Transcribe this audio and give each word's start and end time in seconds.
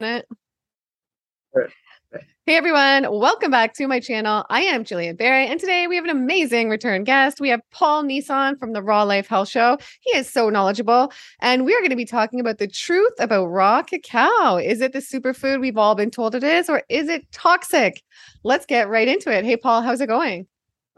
it. 0.00 0.26
Hey 2.46 2.56
everyone, 2.56 3.06
welcome 3.10 3.50
back 3.50 3.74
to 3.74 3.86
my 3.86 4.00
channel. 4.00 4.44
I 4.50 4.60
am 4.62 4.84
Jillian 4.84 5.16
Barry, 5.16 5.46
and 5.46 5.58
today 5.58 5.86
we 5.86 5.94
have 5.96 6.04
an 6.04 6.10
amazing 6.10 6.68
return 6.68 7.04
guest. 7.04 7.40
We 7.40 7.48
have 7.48 7.60
Paul 7.70 8.02
Nison 8.02 8.58
from 8.58 8.72
the 8.72 8.82
Raw 8.82 9.04
Life 9.04 9.28
Health 9.28 9.48
Show. 9.48 9.78
He 10.00 10.18
is 10.18 10.30
so 10.30 10.50
knowledgeable, 10.50 11.12
and 11.40 11.64
we 11.64 11.74
are 11.74 11.78
going 11.78 11.90
to 11.90 11.96
be 11.96 12.04
talking 12.04 12.40
about 12.40 12.58
the 12.58 12.66
truth 12.66 13.14
about 13.18 13.46
raw 13.46 13.82
cacao. 13.82 14.56
Is 14.56 14.80
it 14.80 14.92
the 14.92 14.98
superfood 14.98 15.60
we've 15.60 15.78
all 15.78 15.94
been 15.94 16.10
told 16.10 16.34
it 16.34 16.44
is, 16.44 16.68
or 16.68 16.82
is 16.88 17.08
it 17.08 17.30
toxic? 17.32 18.02
Let's 18.42 18.66
get 18.66 18.88
right 18.88 19.08
into 19.08 19.32
it. 19.32 19.44
Hey 19.44 19.56
Paul, 19.56 19.80
how's 19.82 20.00
it 20.00 20.08
going? 20.08 20.46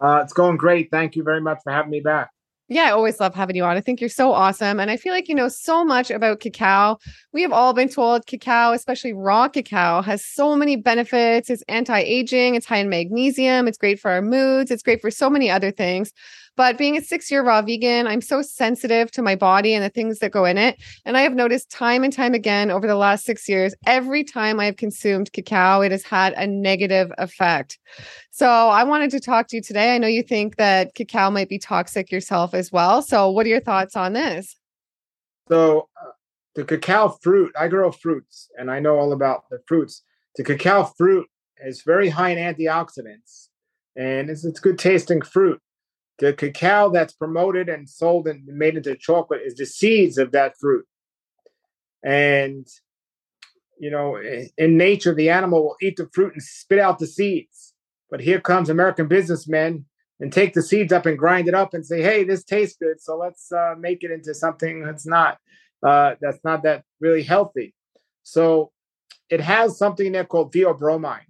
Uh, 0.00 0.20
it's 0.24 0.32
going 0.32 0.56
great. 0.56 0.90
Thank 0.90 1.16
you 1.16 1.22
very 1.22 1.40
much 1.40 1.58
for 1.62 1.72
having 1.72 1.90
me 1.90 2.00
back. 2.00 2.30
Yeah, 2.68 2.84
I 2.86 2.90
always 2.90 3.20
love 3.20 3.32
having 3.34 3.54
you 3.54 3.62
on. 3.62 3.76
I 3.76 3.80
think 3.80 4.00
you're 4.00 4.10
so 4.10 4.32
awesome. 4.32 4.80
And 4.80 4.90
I 4.90 4.96
feel 4.96 5.12
like 5.12 5.28
you 5.28 5.36
know 5.36 5.46
so 5.48 5.84
much 5.84 6.10
about 6.10 6.40
cacao. 6.40 6.98
We 7.32 7.42
have 7.42 7.52
all 7.52 7.72
been 7.72 7.88
told 7.88 8.26
cacao, 8.26 8.72
especially 8.72 9.12
raw 9.12 9.48
cacao, 9.48 10.02
has 10.02 10.24
so 10.24 10.56
many 10.56 10.74
benefits. 10.74 11.48
It's 11.48 11.62
anti 11.68 12.00
aging, 12.00 12.56
it's 12.56 12.66
high 12.66 12.78
in 12.78 12.88
magnesium, 12.88 13.68
it's 13.68 13.78
great 13.78 14.00
for 14.00 14.10
our 14.10 14.20
moods, 14.22 14.72
it's 14.72 14.82
great 14.82 15.00
for 15.00 15.12
so 15.12 15.30
many 15.30 15.48
other 15.48 15.70
things. 15.70 16.12
But 16.56 16.78
being 16.78 16.96
a 16.96 17.02
six 17.02 17.30
year 17.30 17.42
raw 17.42 17.60
vegan, 17.60 18.06
I'm 18.06 18.22
so 18.22 18.40
sensitive 18.40 19.10
to 19.12 19.22
my 19.22 19.36
body 19.36 19.74
and 19.74 19.84
the 19.84 19.90
things 19.90 20.18
that 20.20 20.30
go 20.32 20.44
in 20.44 20.56
it. 20.56 20.82
And 21.04 21.16
I 21.16 21.20
have 21.20 21.34
noticed 21.34 21.70
time 21.70 22.02
and 22.02 22.12
time 22.12 22.32
again 22.32 22.70
over 22.70 22.86
the 22.86 22.94
last 22.94 23.24
six 23.24 23.48
years, 23.48 23.74
every 23.86 24.24
time 24.24 24.58
I 24.58 24.64
have 24.64 24.76
consumed 24.76 25.32
cacao, 25.32 25.82
it 25.82 25.92
has 25.92 26.02
had 26.02 26.32
a 26.32 26.46
negative 26.46 27.12
effect. 27.18 27.78
So 28.30 28.48
I 28.48 28.84
wanted 28.84 29.10
to 29.10 29.20
talk 29.20 29.48
to 29.48 29.56
you 29.56 29.62
today. 29.62 29.94
I 29.94 29.98
know 29.98 30.06
you 30.06 30.22
think 30.22 30.56
that 30.56 30.94
cacao 30.94 31.30
might 31.30 31.48
be 31.48 31.58
toxic 31.58 32.10
yourself 32.10 32.54
as 32.54 32.72
well. 32.72 33.02
So, 33.02 33.30
what 33.30 33.46
are 33.46 33.50
your 33.50 33.60
thoughts 33.60 33.96
on 33.96 34.14
this? 34.14 34.56
So, 35.48 35.88
uh, 36.00 36.10
the 36.54 36.64
cacao 36.64 37.08
fruit, 37.08 37.52
I 37.58 37.68
grow 37.68 37.92
fruits 37.92 38.48
and 38.58 38.70
I 38.70 38.80
know 38.80 38.96
all 38.96 39.12
about 39.12 39.48
the 39.50 39.60
fruits. 39.66 40.02
The 40.36 40.44
cacao 40.44 40.84
fruit 40.84 41.26
is 41.64 41.82
very 41.82 42.08
high 42.08 42.30
in 42.30 42.38
antioxidants 42.38 43.48
and 43.94 44.30
it's, 44.30 44.44
it's 44.44 44.60
good 44.60 44.78
tasting 44.78 45.22
fruit 45.22 45.60
the 46.18 46.32
cacao 46.32 46.90
that's 46.90 47.12
promoted 47.12 47.68
and 47.68 47.88
sold 47.88 48.26
and 48.26 48.44
made 48.46 48.76
into 48.76 48.96
chocolate 48.96 49.42
is 49.44 49.56
the 49.56 49.66
seeds 49.66 50.18
of 50.18 50.32
that 50.32 50.56
fruit. 50.58 50.86
And, 52.02 52.66
you 53.78 53.90
know, 53.90 54.18
in 54.56 54.76
nature, 54.76 55.14
the 55.14 55.30
animal 55.30 55.62
will 55.64 55.76
eat 55.82 55.96
the 55.96 56.08
fruit 56.12 56.32
and 56.32 56.42
spit 56.42 56.78
out 56.78 56.98
the 56.98 57.06
seeds. 57.06 57.74
But 58.10 58.20
here 58.20 58.40
comes 58.40 58.70
American 58.70 59.08
businessmen 59.08 59.84
and 60.20 60.32
take 60.32 60.54
the 60.54 60.62
seeds 60.62 60.92
up 60.92 61.04
and 61.06 61.18
grind 61.18 61.48
it 61.48 61.54
up 61.54 61.74
and 61.74 61.84
say, 61.84 62.00
hey, 62.00 62.24
this 62.24 62.44
tastes 62.44 62.78
good. 62.80 63.00
So 63.00 63.16
let's 63.16 63.52
uh, 63.52 63.74
make 63.78 64.02
it 64.02 64.10
into 64.10 64.34
something 64.34 64.84
that's 64.84 65.06
not. 65.06 65.38
Uh, 65.82 66.14
that's 66.22 66.42
not 66.42 66.62
that 66.62 66.84
really 67.00 67.22
healthy. 67.22 67.74
So 68.22 68.72
it 69.28 69.40
has 69.40 69.76
something 69.76 70.06
in 70.06 70.12
there 70.12 70.24
called 70.24 70.52
theobromine. 70.52 71.20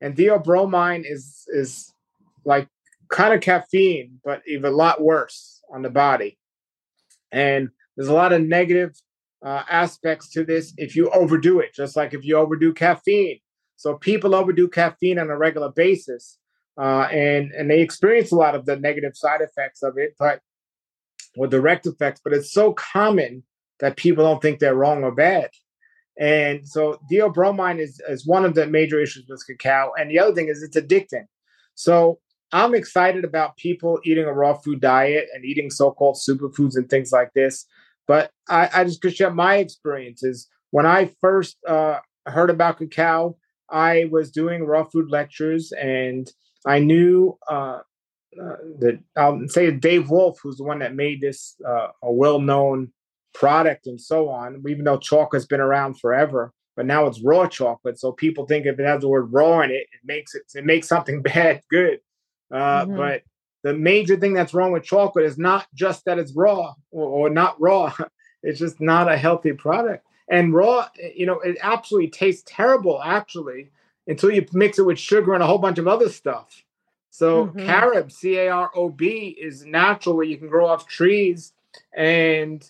And 0.00 0.14
theobromine 0.14 1.04
is 1.10 1.44
is 1.48 1.92
like 2.44 2.68
kind 3.10 3.34
of 3.34 3.40
caffeine, 3.40 4.20
but 4.24 4.42
even 4.46 4.72
a 4.72 4.76
lot 4.76 5.00
worse 5.00 5.60
on 5.72 5.82
the 5.82 5.90
body. 5.90 6.38
And 7.32 7.70
there's 7.96 8.08
a 8.08 8.14
lot 8.14 8.32
of 8.32 8.42
negative 8.42 8.94
uh, 9.44 9.62
aspects 9.68 10.30
to 10.30 10.44
this 10.44 10.72
if 10.76 10.96
you 10.96 11.10
overdo 11.10 11.60
it, 11.60 11.74
just 11.74 11.96
like 11.96 12.14
if 12.14 12.24
you 12.24 12.36
overdo 12.36 12.72
caffeine. 12.72 13.40
So 13.76 13.96
people 13.96 14.34
overdo 14.34 14.68
caffeine 14.68 15.18
on 15.18 15.30
a 15.30 15.36
regular 15.36 15.70
basis, 15.70 16.38
uh, 16.76 17.08
and 17.12 17.52
and 17.52 17.70
they 17.70 17.80
experience 17.80 18.32
a 18.32 18.36
lot 18.36 18.54
of 18.54 18.66
the 18.66 18.76
negative 18.76 19.16
side 19.16 19.40
effects 19.40 19.82
of 19.82 19.98
it, 19.98 20.14
but 20.18 20.40
or 21.36 21.46
direct 21.46 21.86
effects. 21.86 22.20
But 22.22 22.32
it's 22.32 22.52
so 22.52 22.72
common 22.72 23.44
that 23.80 23.96
people 23.96 24.24
don't 24.24 24.42
think 24.42 24.58
they're 24.58 24.74
wrong 24.74 25.04
or 25.04 25.12
bad. 25.12 25.50
And 26.18 26.66
so 26.66 26.98
theobromine 27.10 27.78
is, 27.78 28.02
is 28.08 28.26
one 28.26 28.44
of 28.44 28.54
the 28.54 28.66
major 28.66 29.00
issues 29.00 29.26
with 29.28 29.46
cacao. 29.46 29.92
And 29.96 30.10
the 30.10 30.18
other 30.18 30.34
thing 30.34 30.48
is 30.48 30.62
it's 30.62 30.76
addicting. 30.76 31.26
So 31.76 32.18
I'm 32.52 32.74
excited 32.74 33.24
about 33.24 33.56
people 33.56 34.00
eating 34.04 34.24
a 34.24 34.32
raw 34.32 34.54
food 34.54 34.80
diet 34.80 35.28
and 35.34 35.44
eating 35.44 35.70
so-called 35.70 36.16
superfoods 36.16 36.76
and 36.76 36.88
things 36.88 37.12
like 37.12 37.32
this. 37.34 37.66
But 38.06 38.30
I, 38.48 38.70
I 38.72 38.84
just 38.84 39.02
could 39.02 39.14
share 39.14 39.30
my 39.30 39.56
experiences. 39.56 40.48
When 40.70 40.86
I 40.86 41.12
first 41.20 41.58
uh, 41.66 41.98
heard 42.26 42.50
about 42.50 42.78
cacao, 42.78 43.36
I 43.70 44.06
was 44.10 44.30
doing 44.30 44.64
raw 44.64 44.84
food 44.84 45.10
lectures, 45.10 45.72
and 45.72 46.30
I 46.66 46.78
knew 46.78 47.38
uh, 47.50 47.80
uh, 48.40 48.56
that 48.80 48.98
I'll 49.16 49.46
say 49.48 49.70
Dave 49.70 50.10
Wolfe, 50.10 50.38
who's 50.42 50.56
the 50.56 50.64
one 50.64 50.78
that 50.78 50.94
made 50.94 51.20
this 51.20 51.54
uh, 51.66 51.88
a 52.02 52.12
well-known 52.12 52.92
product 53.34 53.86
and 53.86 54.00
so 54.00 54.30
on. 54.30 54.62
Even 54.66 54.84
though 54.84 54.98
chocolate's 54.98 55.46
been 55.46 55.60
around 55.60 56.00
forever, 56.00 56.52
but 56.76 56.86
now 56.86 57.06
it's 57.06 57.22
raw 57.22 57.46
chocolate, 57.46 57.98
so 57.98 58.12
people 58.12 58.46
think 58.46 58.64
if 58.64 58.78
it 58.78 58.86
has 58.86 59.02
the 59.02 59.08
word 59.08 59.32
raw 59.32 59.60
in 59.60 59.70
it, 59.70 59.86
it 59.92 60.00
makes 60.04 60.34
it 60.34 60.42
it 60.54 60.64
makes 60.64 60.88
something 60.88 61.20
bad 61.34 61.60
good. 61.70 61.98
Uh, 62.50 62.84
mm-hmm. 62.84 62.96
But 62.96 63.22
the 63.62 63.74
major 63.74 64.16
thing 64.16 64.34
that's 64.34 64.54
wrong 64.54 64.72
with 64.72 64.84
chocolate 64.84 65.24
is 65.24 65.38
not 65.38 65.66
just 65.74 66.04
that 66.04 66.18
it's 66.18 66.32
raw 66.32 66.74
or, 66.90 67.08
or 67.08 67.30
not 67.30 67.60
raw. 67.60 67.92
It's 68.44 68.60
just 68.60 68.80
not 68.80 69.10
a 69.10 69.16
healthy 69.16 69.52
product. 69.52 70.06
And 70.30 70.54
raw, 70.54 70.88
you 71.12 71.26
know, 71.26 71.40
it 71.40 71.58
absolutely 71.60 72.10
tastes 72.10 72.44
terrible 72.46 73.02
actually 73.02 73.72
until 74.06 74.30
you 74.30 74.46
mix 74.52 74.78
it 74.78 74.86
with 74.86 74.96
sugar 74.96 75.34
and 75.34 75.42
a 75.42 75.46
whole 75.46 75.58
bunch 75.58 75.78
of 75.78 75.88
other 75.88 76.08
stuff. 76.08 76.62
So 77.10 77.46
mm-hmm. 77.46 77.66
carob, 77.66 78.12
C 78.12 78.36
A 78.36 78.48
R 78.48 78.70
O 78.76 78.90
B, 78.90 79.36
is 79.40 79.64
natural 79.64 80.14
where 80.14 80.24
you 80.24 80.36
can 80.36 80.46
grow 80.46 80.68
off 80.68 80.86
trees, 80.86 81.52
and, 81.96 82.64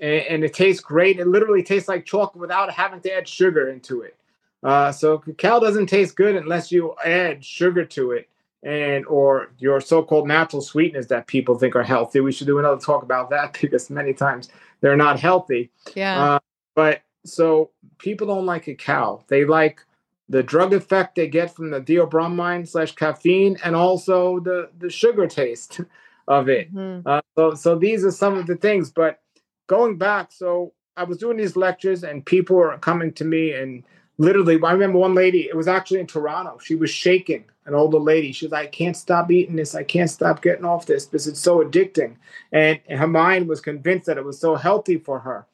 and, 0.00 0.22
and 0.22 0.42
it 0.42 0.54
tastes 0.54 0.80
great. 0.80 1.20
It 1.20 1.26
literally 1.26 1.62
tastes 1.62 1.86
like 1.86 2.06
chocolate 2.06 2.40
without 2.40 2.72
having 2.72 3.02
to 3.02 3.14
add 3.14 3.28
sugar 3.28 3.68
into 3.68 4.00
it. 4.00 4.16
Uh, 4.62 4.90
so 4.90 5.18
cacao 5.18 5.60
doesn't 5.60 5.86
taste 5.86 6.16
good 6.16 6.34
unless 6.34 6.72
you 6.72 6.94
add 7.04 7.44
sugar 7.44 7.84
to 7.84 8.12
it 8.12 8.29
and 8.62 9.06
or 9.06 9.52
your 9.58 9.80
so-called 9.80 10.28
natural 10.28 10.60
sweeteners 10.60 11.06
that 11.08 11.26
people 11.26 11.58
think 11.58 11.74
are 11.74 11.82
healthy. 11.82 12.20
We 12.20 12.32
should 12.32 12.46
do 12.46 12.58
another 12.58 12.80
talk 12.80 13.02
about 13.02 13.30
that 13.30 13.58
because 13.60 13.90
many 13.90 14.12
times 14.12 14.48
they're 14.80 14.96
not 14.96 15.18
healthy. 15.18 15.70
Yeah. 15.94 16.22
Uh, 16.22 16.38
but 16.74 17.02
so 17.24 17.70
people 17.98 18.26
don't 18.26 18.46
like 18.46 18.64
cacao. 18.64 19.24
They 19.28 19.44
like 19.44 19.80
the 20.28 20.42
drug 20.42 20.72
effect 20.72 21.16
they 21.16 21.26
get 21.26 21.54
from 21.54 21.70
the 21.70 21.80
theobromine 21.80 22.68
slash 22.68 22.94
caffeine 22.94 23.56
and 23.64 23.74
also 23.74 24.40
the 24.40 24.70
the 24.78 24.90
sugar 24.90 25.26
taste 25.26 25.80
of 26.28 26.48
it. 26.48 26.72
Mm-hmm. 26.72 27.06
Uh, 27.06 27.20
so 27.36 27.54
so 27.54 27.78
these 27.78 28.04
are 28.04 28.12
some 28.12 28.36
of 28.36 28.46
the 28.46 28.56
things. 28.56 28.90
But 28.90 29.20
going 29.66 29.96
back, 29.96 30.32
so 30.32 30.72
I 30.96 31.04
was 31.04 31.18
doing 31.18 31.38
these 31.38 31.56
lectures 31.56 32.04
and 32.04 32.24
people 32.24 32.56
were 32.56 32.76
coming 32.78 33.12
to 33.14 33.24
me 33.24 33.52
and 33.52 33.84
literally 34.20 34.60
i 34.62 34.72
remember 34.72 34.98
one 34.98 35.14
lady 35.14 35.48
it 35.48 35.56
was 35.56 35.66
actually 35.66 35.98
in 35.98 36.06
toronto 36.06 36.58
she 36.62 36.74
was 36.74 36.90
shaking 36.90 37.42
an 37.70 37.76
older 37.76 37.98
lady. 37.98 38.32
She 38.32 38.46
was 38.46 38.52
like 38.52 38.66
i 38.66 38.70
can't 38.70 38.96
stop 38.96 39.30
eating 39.30 39.56
this. 39.56 39.74
I 39.74 39.82
can't 39.82 40.10
stop 40.10 40.42
getting 40.42 40.64
off 40.64 40.86
this 40.86 41.06
because 41.06 41.26
it's 41.26 41.40
so 41.40 41.64
addicting. 41.64 42.16
And 42.52 42.80
her 42.88 43.06
mind 43.06 43.48
was 43.48 43.60
convinced 43.60 44.06
that 44.06 44.18
it 44.18 44.24
was 44.24 44.38
so 44.38 44.56
healthy 44.56 44.98
for 44.98 45.20
her. 45.20 45.46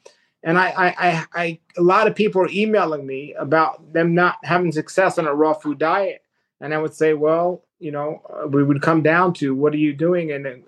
And 0.43 0.59
I, 0.59 0.69
I, 0.71 0.87
I, 0.87 1.27
I 1.35 1.59
a 1.77 1.83
lot 1.83 2.07
of 2.07 2.15
people 2.15 2.43
are 2.43 2.49
emailing 2.51 3.07
me 3.07 3.35
about 3.35 3.93
them 3.93 4.15
not 4.15 4.37
having 4.43 4.73
success 4.73 5.19
on 5.19 5.27
a 5.27 5.35
raw 5.35 5.53
food 5.53 5.79
diet. 5.79 6.23
And 6.61 6.73
i 6.73 6.79
would 6.79 6.95
say 6.95 7.13
well 7.13 7.63
you 7.79 7.93
know 7.93 8.23
uh, 8.33 8.49
we 8.49 8.65
would 8.65 8.81
come 8.81 9.03
down 9.03 9.35
to 9.35 9.55
what 9.55 9.75
are 9.75 9.79
you 9.79 9.93
doing? 9.93 10.33
And 10.33 10.65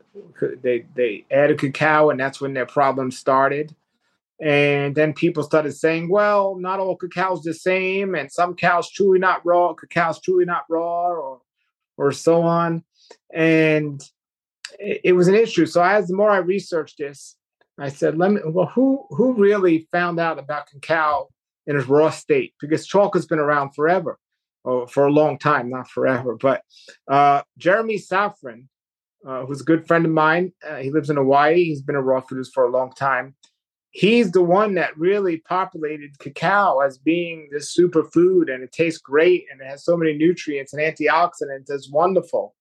they 0.63 0.85
they 0.95 1.25
added 1.31 1.59
cacao 1.59 2.11
and 2.11 2.21
that's 2.21 2.41
when 2.41 2.55
their 2.55 2.67
problems 2.67 3.19
started 3.19 3.75
and 4.41 4.95
then 4.95 5.13
people 5.13 5.43
started 5.43 5.73
saying, 5.73 6.09
well, 6.09 6.57
not 6.57 6.79
all 6.79 6.97
cacao's 6.97 7.43
the 7.43 7.55
same, 7.55 8.15
and 8.15 8.31
some 8.31 8.55
cows 8.55 8.91
truly 8.91 9.19
not 9.19 9.45
raw, 9.45 9.75
cacao's 9.75 10.21
truly 10.21 10.45
not 10.45 10.65
raw, 10.69 11.09
or 11.09 11.41
or 11.97 12.13
so 12.13 12.43
on. 12.43 12.85
And 13.35 14.01
it, 14.79 15.01
it 15.05 15.13
was 15.13 15.27
an 15.27 15.35
issue. 15.35 15.67
So 15.67 15.83
as 15.83 16.07
the 16.07 16.17
more 16.17 16.31
I 16.31 16.39
researched 16.39 16.99
this, 16.99 17.37
I 17.81 17.89
said, 17.89 18.17
let 18.17 18.31
me 18.31 18.41
well, 18.45 18.67
who 18.67 19.07
who 19.11 19.35
really 19.35 19.89
found 19.91 20.21
out 20.21 20.39
about 20.39 20.69
cacao 20.69 21.29
in 21.67 21.77
its 21.77 21.89
raw 21.89 22.11
state? 22.11 22.55
Because 22.61 22.87
chocolate's 22.87 23.27
been 23.27 23.41
around 23.41 23.73
forever, 23.75 24.19
or 24.63 24.87
for 24.87 25.07
a 25.07 25.13
long 25.13 25.39
time, 25.39 25.69
not 25.69 25.91
forever. 25.91 26.37
But 26.41 26.63
uh, 27.09 27.43
Jeremy 27.57 27.99
Safron, 27.99 28.69
uh, 29.27 29.47
who's 29.47 29.63
a 29.63 29.65
good 29.65 29.89
friend 29.89 30.07
of 30.07 30.13
mine, 30.13 30.53
uh, 30.65 30.77
he 30.77 30.93
lives 30.93 31.11
in 31.11 31.17
Hawaii. 31.17 31.65
He's 31.65 31.83
been 31.83 31.97
a 31.97 32.03
raw 32.03 32.21
foodist 32.21 32.53
for 32.55 32.63
a 32.65 32.71
long 32.71 32.93
time 32.93 33.35
he's 33.91 34.33
the 34.33 34.43
one 34.43 34.75
that 34.75 34.97
really 34.99 35.39
populated 35.39 36.19
cacao 36.19 36.81
as 36.81 36.99
being 36.99 37.49
this 37.51 37.75
superfood 37.77 38.53
and 38.53 38.63
it 38.63 38.73
tastes 38.73 39.01
great 39.01 39.45
and 39.51 39.61
it 39.61 39.67
has 39.67 39.85
so 39.85 39.97
many 39.97 40.17
nutrients 40.17 40.73
and 40.73 40.83
antioxidants 40.83 41.67
it's 41.69 41.91
wonderful. 41.91 42.55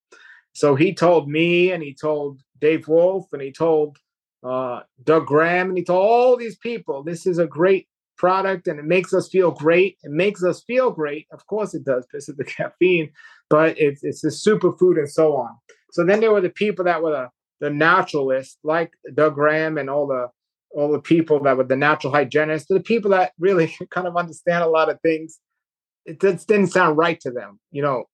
So 0.52 0.74
he 0.74 0.94
told 0.94 1.28
me 1.28 1.70
and 1.70 1.82
he 1.82 1.94
told 1.94 2.40
dave 2.60 2.88
wolfe 2.88 3.26
and 3.32 3.42
he 3.42 3.52
told 3.52 3.98
uh, 4.42 4.80
doug 5.04 5.26
graham 5.26 5.68
and 5.68 5.78
he 5.78 5.84
told 5.84 6.06
all 6.06 6.36
these 6.36 6.56
people 6.56 7.02
this 7.02 7.26
is 7.26 7.38
a 7.38 7.46
great 7.46 7.88
product 8.16 8.66
and 8.66 8.80
it 8.80 8.84
makes 8.84 9.14
us 9.14 9.28
feel 9.28 9.50
great. 9.50 9.96
It 10.02 10.10
makes 10.10 10.42
us 10.42 10.62
feel 10.62 10.90
great. 10.90 11.26
Of 11.30 11.46
course 11.46 11.74
it 11.74 11.84
does 11.84 12.06
because 12.06 12.28
of 12.28 12.36
the 12.36 12.44
caffeine 12.56 13.10
but 13.50 13.78
it's, 13.78 14.02
it's 14.02 14.24
a 14.24 14.28
superfood 14.28 14.98
and 14.98 15.10
so 15.10 15.36
on. 15.36 15.50
So 15.92 16.04
then 16.04 16.20
there 16.20 16.32
were 16.32 16.40
the 16.40 16.50
people 16.50 16.84
that 16.86 17.02
were 17.02 17.12
the, 17.12 17.28
the 17.60 17.70
naturalists 17.70 18.58
like 18.62 18.92
doug 19.14 19.34
graham 19.34 19.78
and 19.78 19.90
all 19.90 20.06
the 20.06 20.28
all 20.70 20.92
the 20.92 21.00
people 21.00 21.42
that 21.42 21.56
were 21.56 21.64
the 21.64 21.76
natural 21.76 22.12
hygienists, 22.12 22.66
the 22.68 22.80
people 22.80 23.10
that 23.10 23.32
really 23.38 23.74
kind 23.90 24.06
of 24.06 24.16
understand 24.16 24.64
a 24.64 24.68
lot 24.68 24.90
of 24.90 25.00
things. 25.00 25.38
It 26.04 26.20
just 26.20 26.48
didn't 26.48 26.68
sound 26.68 26.96
right 26.96 27.20
to 27.20 27.30
them. 27.30 27.60
You 27.70 27.82
know, 27.82 28.04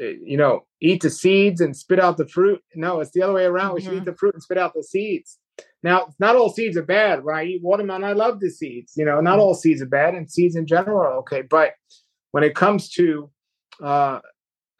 eh, 0.00 0.14
you 0.24 0.36
know, 0.36 0.66
eat 0.80 1.02
the 1.02 1.10
seeds 1.10 1.60
and 1.60 1.76
spit 1.76 2.00
out 2.00 2.16
the 2.16 2.28
fruit. 2.28 2.62
No, 2.74 3.00
it's 3.00 3.12
the 3.12 3.22
other 3.22 3.34
way 3.34 3.44
around. 3.44 3.68
Mm-hmm. 3.68 3.74
We 3.74 3.80
should 3.82 3.92
eat 3.92 3.96
mm-hmm. 3.96 4.04
the 4.06 4.16
fruit 4.16 4.34
and 4.34 4.42
spit 4.42 4.58
out 4.58 4.72
the 4.74 4.82
seeds. 4.82 5.38
Now, 5.82 6.14
not 6.18 6.36
all 6.36 6.50
seeds 6.50 6.76
are 6.76 6.82
bad. 6.82 7.24
When 7.24 7.34
I 7.34 7.44
eat 7.44 7.62
watermelon, 7.62 8.04
I 8.04 8.12
love 8.12 8.40
the 8.40 8.50
seeds. 8.50 8.94
You 8.96 9.04
know, 9.04 9.20
not 9.20 9.38
all 9.38 9.54
seeds 9.54 9.82
are 9.82 9.86
bad, 9.86 10.14
and 10.14 10.30
seeds 10.30 10.56
in 10.56 10.66
general 10.66 11.00
are 11.00 11.14
okay. 11.18 11.42
But 11.42 11.72
when 12.30 12.44
it 12.44 12.54
comes 12.54 12.88
to 12.90 13.30
uh, 13.82 14.20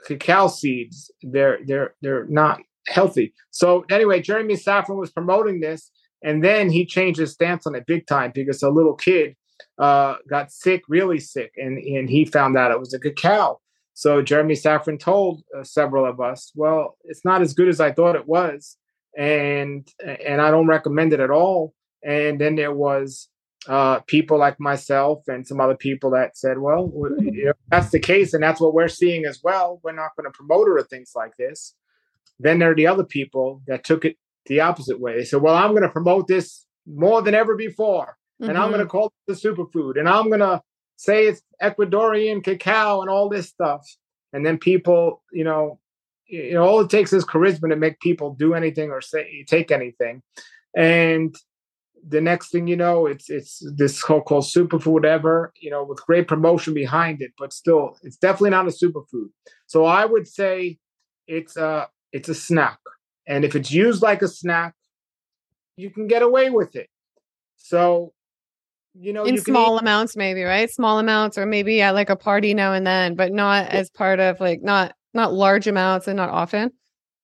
cacao 0.07 0.49
seeds, 0.49 1.11
they're 1.23 1.59
they're 1.67 1.95
they're 2.03 2.27
not 2.27 2.61
healthy. 2.87 3.33
So 3.51 3.85
anyway, 3.91 4.21
Jeremy 4.21 4.55
Safron 4.55 4.97
was 4.97 5.11
promoting 5.11 5.61
this, 5.61 5.91
and 6.23 6.43
then 6.43 6.71
he 6.71 6.87
changed 6.87 7.19
his 7.19 7.33
stance 7.33 7.67
on 7.67 7.75
it 7.75 7.87
big 7.87 8.07
time 8.07 8.33
because 8.35 8.63
a 8.63 8.71
little 8.71 8.95
kid 8.95 9.37
uh, 9.79 10.17
got 10.29 10.53
sick, 10.53 10.83
really 10.89 11.19
sick, 11.19 11.53
and 11.57 11.79
and 11.79 12.09
he 12.09 12.25
found 12.25 12.57
out 12.57 12.71
it 12.71 12.81
was 12.81 12.95
a 12.95 12.99
cacao. 12.99 13.61
So 13.95 14.23
Jeremy 14.23 14.55
Safron 14.55 14.99
told 14.99 15.43
uh, 15.57 15.65
several 15.65 16.05
of 16.05 16.21
us, 16.21 16.53
"Well, 16.55 16.97
it's 17.05 17.25
not 17.25 17.43
as 17.43 17.55
good 17.55 17.69
as 17.69 17.81
I 17.81 17.93
thought 17.93 18.17
it 18.17 18.27
was, 18.27 18.77
and 19.17 19.87
and 20.05 20.41
I 20.41 20.51
don't 20.51 20.67
recommend 20.67 21.13
it 21.13 21.21
at 21.21 21.31
all." 21.31 21.75
And 22.05 22.41
then 22.41 22.57
there 22.57 22.75
was 22.75 23.29
uh, 23.69 24.01
people 24.01 24.39
like 24.39 24.59
myself 24.59 25.23
and 25.29 25.47
some 25.47 25.61
other 25.61 25.77
people 25.77 26.11
that 26.11 26.37
said, 26.37 26.59
"Well, 26.59 26.93
if 27.19 27.57
that's 27.69 27.91
the 27.91 28.01
case, 28.01 28.35
and 28.35 28.43
that's 28.43 28.61
what 28.61 28.75
we're 28.75 28.89
seeing 28.89 29.25
as 29.25 29.41
well. 29.43 29.81
We're 29.83 29.93
not 29.93 30.17
going 30.17 30.31
to 30.31 30.37
promote 30.37 30.69
her 30.69 30.79
or 30.79 30.85
things 30.85 31.13
like 31.15 31.37
this." 31.37 31.75
Then 32.39 32.59
there 32.59 32.73
are 32.73 32.75
the 32.75 32.89
other 32.89 33.05
people 33.05 33.63
that 33.67 33.85
took 33.85 34.05
it 34.05 34.17
the 34.47 34.61
opposite 34.61 35.01
way. 35.01 35.17
They 35.17 35.25
said, 35.25 35.43
"Well, 35.43 35.55
I'm 35.55 35.71
going 35.71 35.83
to 35.83 35.89
promote 35.89 36.29
this 36.29 36.67
more 36.87 37.23
than 37.23 37.35
ever 37.35 37.57
before, 37.57 38.17
mm-hmm. 38.41 38.51
and 38.51 38.59
I'm 38.59 38.69
going 38.69 38.81
to 38.81 38.85
mm-hmm. 38.85 38.91
call 38.91 39.07
it 39.07 39.33
the 39.33 39.35
superfood, 39.35 39.99
and 39.99 40.09
I'm 40.09 40.29
going 40.29 40.41
to 40.41 40.61
say 40.97 41.27
it's 41.27 41.43
Ecuadorian 41.63 42.45
cacao 42.45 43.01
and 43.01 43.11
all 43.11 43.29
this 43.29 43.49
stuff." 43.49 43.87
And 44.33 44.47
then 44.47 44.57
people, 44.59 45.23
you 45.33 45.45
know, 45.45 45.79
you 46.27 46.55
know, 46.55 46.65
all 46.65 46.81
it 46.81 46.91
takes 46.91 47.13
is 47.13 47.25
charisma 47.25 47.69
to 47.69 47.77
make 47.77 48.01
people 48.01 48.35
do 48.35 48.55
anything 48.55 48.91
or 48.91 49.01
say 49.01 49.45
take 49.47 49.71
anything, 49.71 50.23
and 50.77 51.35
the 52.07 52.21
next 52.21 52.51
thing 52.51 52.67
you 52.67 52.77
know, 52.77 53.07
it's 53.07 53.31
it's 53.31 53.63
this 53.77 54.01
so-called 54.01 54.45
superfood 54.45 55.05
ever, 55.05 55.53
you 55.61 55.71
know, 55.71 55.85
with 55.85 56.05
great 56.05 56.27
promotion 56.27 56.75
behind 56.75 57.23
it, 57.23 57.33
but 57.39 57.53
still, 57.53 57.97
it's 58.03 58.17
definitely 58.17 58.51
not 58.51 58.67
a 58.67 58.71
superfood. 58.71 59.29
So 59.67 59.85
I 59.85 60.05
would 60.05 60.27
say 60.27 60.79
it's 61.27 61.57
a 61.57 61.89
it's 62.13 62.29
a 62.29 62.35
snack, 62.35 62.79
and 63.27 63.45
if 63.45 63.55
it's 63.55 63.71
used 63.71 64.03
like 64.03 64.23
a 64.23 64.29
snack, 64.29 64.75
you 65.77 65.91
can 65.91 66.07
get 66.07 66.23
away 66.23 66.51
with 66.51 66.77
it. 66.77 66.89
So, 67.57 68.13
you 68.95 69.13
know, 69.13 69.25
in 69.25 69.35
you 69.35 69.41
small 69.41 69.77
eat- 69.77 69.83
amounts, 69.83 70.17
maybe 70.17 70.43
right, 70.43 70.71
small 70.71 70.99
amounts, 70.99 71.39
or 71.39 71.47
maybe 71.47 71.81
at 71.81 71.95
like 71.95 72.11
a 72.11 72.17
party 72.17 72.55
now 72.55 72.73
and 72.73 72.87
then, 72.87 73.15
but 73.15 73.33
not 73.33 73.69
as 73.69 73.91
part 73.91 74.21
of 74.21 74.41
like 74.41 74.63
not 74.63 74.95
not 75.15 75.33
large 75.33 75.67
amounts 75.67 76.09
and 76.09 76.17
not 76.17 76.31
often. 76.31 76.73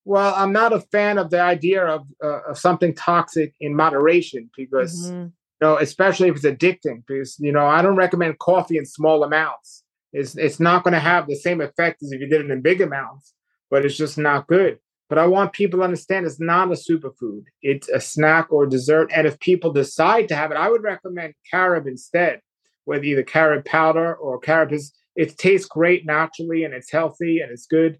Well, 0.05 0.35
I'm 0.35 0.53
not 0.53 0.73
a 0.73 0.81
fan 0.81 1.19
of 1.19 1.29
the 1.29 1.41
idea 1.41 1.85
of, 1.85 2.07
uh, 2.25 2.41
of 2.49 2.59
something 2.59 2.95
toxic 2.95 3.53
in 3.61 3.77
moderation 3.77 4.49
because, 4.57 5.11
mm-hmm. 5.11 5.25
you 5.25 5.33
know, 5.61 5.77
especially 5.77 6.29
if 6.29 6.37
it's 6.37 6.47
addicting. 6.47 7.03
Because 7.07 7.37
you 7.39 7.53
know, 7.53 7.67
I 7.67 7.83
don't 7.83 7.97
recommend 7.97 8.39
coffee 8.39 8.79
in 8.79 8.87
small 8.87 9.23
amounts. 9.23 9.83
It's 10.13 10.37
it's 10.37 10.61
not 10.61 10.85
going 10.85 10.95
to 10.95 11.01
have 11.01 11.27
the 11.27 11.37
same 11.37 11.61
effect 11.61 12.03
as 12.03 12.13
if 12.13 12.21
you 12.21 12.29
did 12.29 12.45
it 12.45 12.51
in 12.51 12.63
big 12.63 12.81
amounts, 12.81 13.35
but 13.71 13.85
it's 13.85 13.97
just 13.97 14.17
not 14.17 14.47
good. 14.47 14.79
But 15.09 15.19
I 15.19 15.27
want 15.27 15.53
people 15.53 15.79
to 15.79 15.85
understand 15.85 16.27
it's 16.27 16.41
not 16.41 16.69
a 16.69 16.73
superfood. 16.73 17.45
It's 17.63 17.89
a 17.89 18.01
snack 18.01 18.53
or 18.53 18.67
dessert. 18.67 19.11
And 19.15 19.27
if 19.27 19.41
people 19.41 19.73
decide 19.73 20.29
to 20.29 20.37
have 20.37 20.51
it, 20.51 20.59
I 20.59 20.69
would 20.69 20.83
recommend 20.83 21.35
carob 21.51 21.87
instead, 21.87 22.41
whether 22.85 23.05
either 23.05 23.23
carob 23.23 23.65
powder 23.65 24.15
or 24.15 24.39
carob 24.39 24.73
is. 24.73 24.93
It 25.17 25.37
tastes 25.37 25.67
great 25.67 26.07
naturally 26.07 26.63
and 26.63 26.73
it's 26.73 26.93
healthy 26.93 27.41
and 27.41 27.51
it's 27.51 27.67
good 27.67 27.99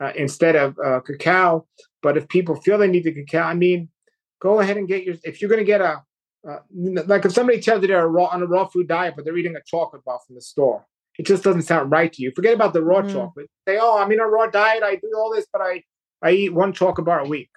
uh, 0.00 0.12
instead 0.16 0.54
of 0.54 0.76
uh, 0.84 1.00
cacao. 1.00 1.66
But 2.02 2.16
if 2.16 2.28
people 2.28 2.56
feel 2.56 2.76
they 2.76 2.88
need 2.88 3.04
the 3.04 3.12
cacao, 3.12 3.42
I 3.42 3.54
mean, 3.54 3.88
go 4.40 4.60
ahead 4.60 4.76
and 4.76 4.86
get 4.86 5.04
your. 5.04 5.16
If 5.24 5.40
you're 5.40 5.48
going 5.48 5.60
to 5.60 5.64
get 5.64 5.80
a, 5.80 6.02
uh, 6.48 6.58
like 7.06 7.24
if 7.24 7.32
somebody 7.32 7.60
tells 7.60 7.82
you 7.82 7.88
they're 7.88 8.06
raw, 8.06 8.26
on 8.26 8.42
a 8.42 8.46
raw 8.46 8.66
food 8.66 8.88
diet, 8.88 9.14
but 9.16 9.24
they're 9.24 9.36
eating 9.36 9.56
a 9.56 9.62
chocolate 9.66 10.04
bar 10.04 10.20
from 10.26 10.34
the 10.34 10.42
store, 10.42 10.86
it 11.18 11.26
just 11.26 11.42
doesn't 11.42 11.62
sound 11.62 11.90
right 11.90 12.12
to 12.12 12.22
you. 12.22 12.32
Forget 12.34 12.54
about 12.54 12.72
the 12.72 12.82
raw 12.82 13.02
mm. 13.02 13.12
chocolate. 13.12 13.48
Say, 13.66 13.78
oh, 13.80 13.98
I'm 13.98 14.12
in 14.12 14.20
a 14.20 14.26
raw 14.26 14.46
diet. 14.46 14.82
I 14.82 14.96
do 14.96 15.10
all 15.16 15.32
this, 15.34 15.46
but 15.52 15.62
I 15.62 15.82
I 16.22 16.32
eat 16.32 16.54
one 16.54 16.72
chocolate 16.72 17.06
bar 17.06 17.20
a 17.20 17.28
week. 17.28 17.50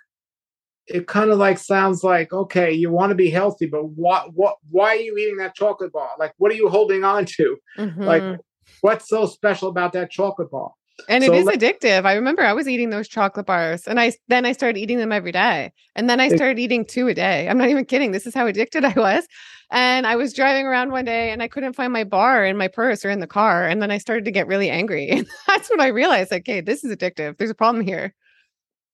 It 0.88 1.08
kind 1.08 1.32
of 1.32 1.38
like 1.38 1.58
sounds 1.58 2.04
like 2.04 2.34
okay, 2.34 2.72
you 2.72 2.90
want 2.90 3.12
to 3.12 3.16
be 3.16 3.30
healthy, 3.30 3.66
but 3.66 3.86
what 3.90 4.34
what 4.34 4.58
why 4.70 4.90
are 4.90 5.02
you 5.02 5.18
eating 5.18 5.38
that 5.38 5.56
chocolate 5.56 5.94
bar? 5.94 6.10
Like, 6.20 6.34
what 6.38 6.52
are 6.52 6.56
you 6.56 6.70
holding 6.70 7.04
on 7.04 7.26
to? 7.26 7.58
Mm-hmm. 7.78 8.04
Like, 8.04 8.40
what's 8.82 9.08
so 9.08 9.26
special 9.26 9.70
about 9.70 9.94
that 9.94 10.12
chocolate 10.12 10.52
bar? 10.52 10.72
And 11.08 11.24
so 11.24 11.34
it 11.34 11.38
is 11.38 11.46
let- 11.46 11.60
addictive. 11.60 12.06
I 12.06 12.14
remember 12.14 12.44
I 12.44 12.54
was 12.54 12.68
eating 12.68 12.90
those 12.90 13.08
chocolate 13.08 13.46
bars 13.46 13.88
and 13.88 14.00
I 14.00 14.14
then 14.28 14.46
I 14.46 14.52
started 14.52 14.80
eating 14.80 14.98
them 14.98 15.12
every 15.12 15.32
day. 15.32 15.72
And 15.96 16.10
then 16.10 16.20
I 16.20 16.30
started 16.30 16.60
eating 16.60 16.86
two 16.86 17.08
a 17.08 17.14
day. 17.14 17.48
I'm 17.48 17.58
not 17.58 17.70
even 17.70 17.86
kidding. 17.86 18.12
This 18.12 18.28
is 18.28 18.34
how 18.34 18.48
addicted 18.48 18.86
I 18.86 18.94
was. 18.96 19.28
And 19.72 20.06
I 20.06 20.18
was 20.18 20.34
driving 20.34 20.66
around 20.66 20.92
one 20.92 21.06
day 21.06 21.32
and 21.32 21.42
I 21.42 21.48
couldn't 21.48 21.74
find 21.74 21.94
my 21.94 22.04
bar 22.04 22.46
in 22.46 22.58
my 22.58 22.68
purse 22.68 23.06
or 23.06 23.10
in 23.10 23.22
the 23.22 23.28
car. 23.28 23.66
And 23.66 23.82
then 23.82 23.90
I 23.90 23.98
started 24.00 24.26
to 24.26 24.32
get 24.32 24.48
really 24.48 24.70
angry. 24.70 25.10
And 25.12 25.28
that's 25.48 25.70
when 25.70 25.82
I 25.82 25.88
realized, 25.88 26.34
hey, 26.46 26.62
this 26.62 26.84
is 26.84 26.96
addictive. 26.96 27.38
There's 27.38 27.50
a 27.50 27.56
problem 27.56 27.86
here. 27.86 28.14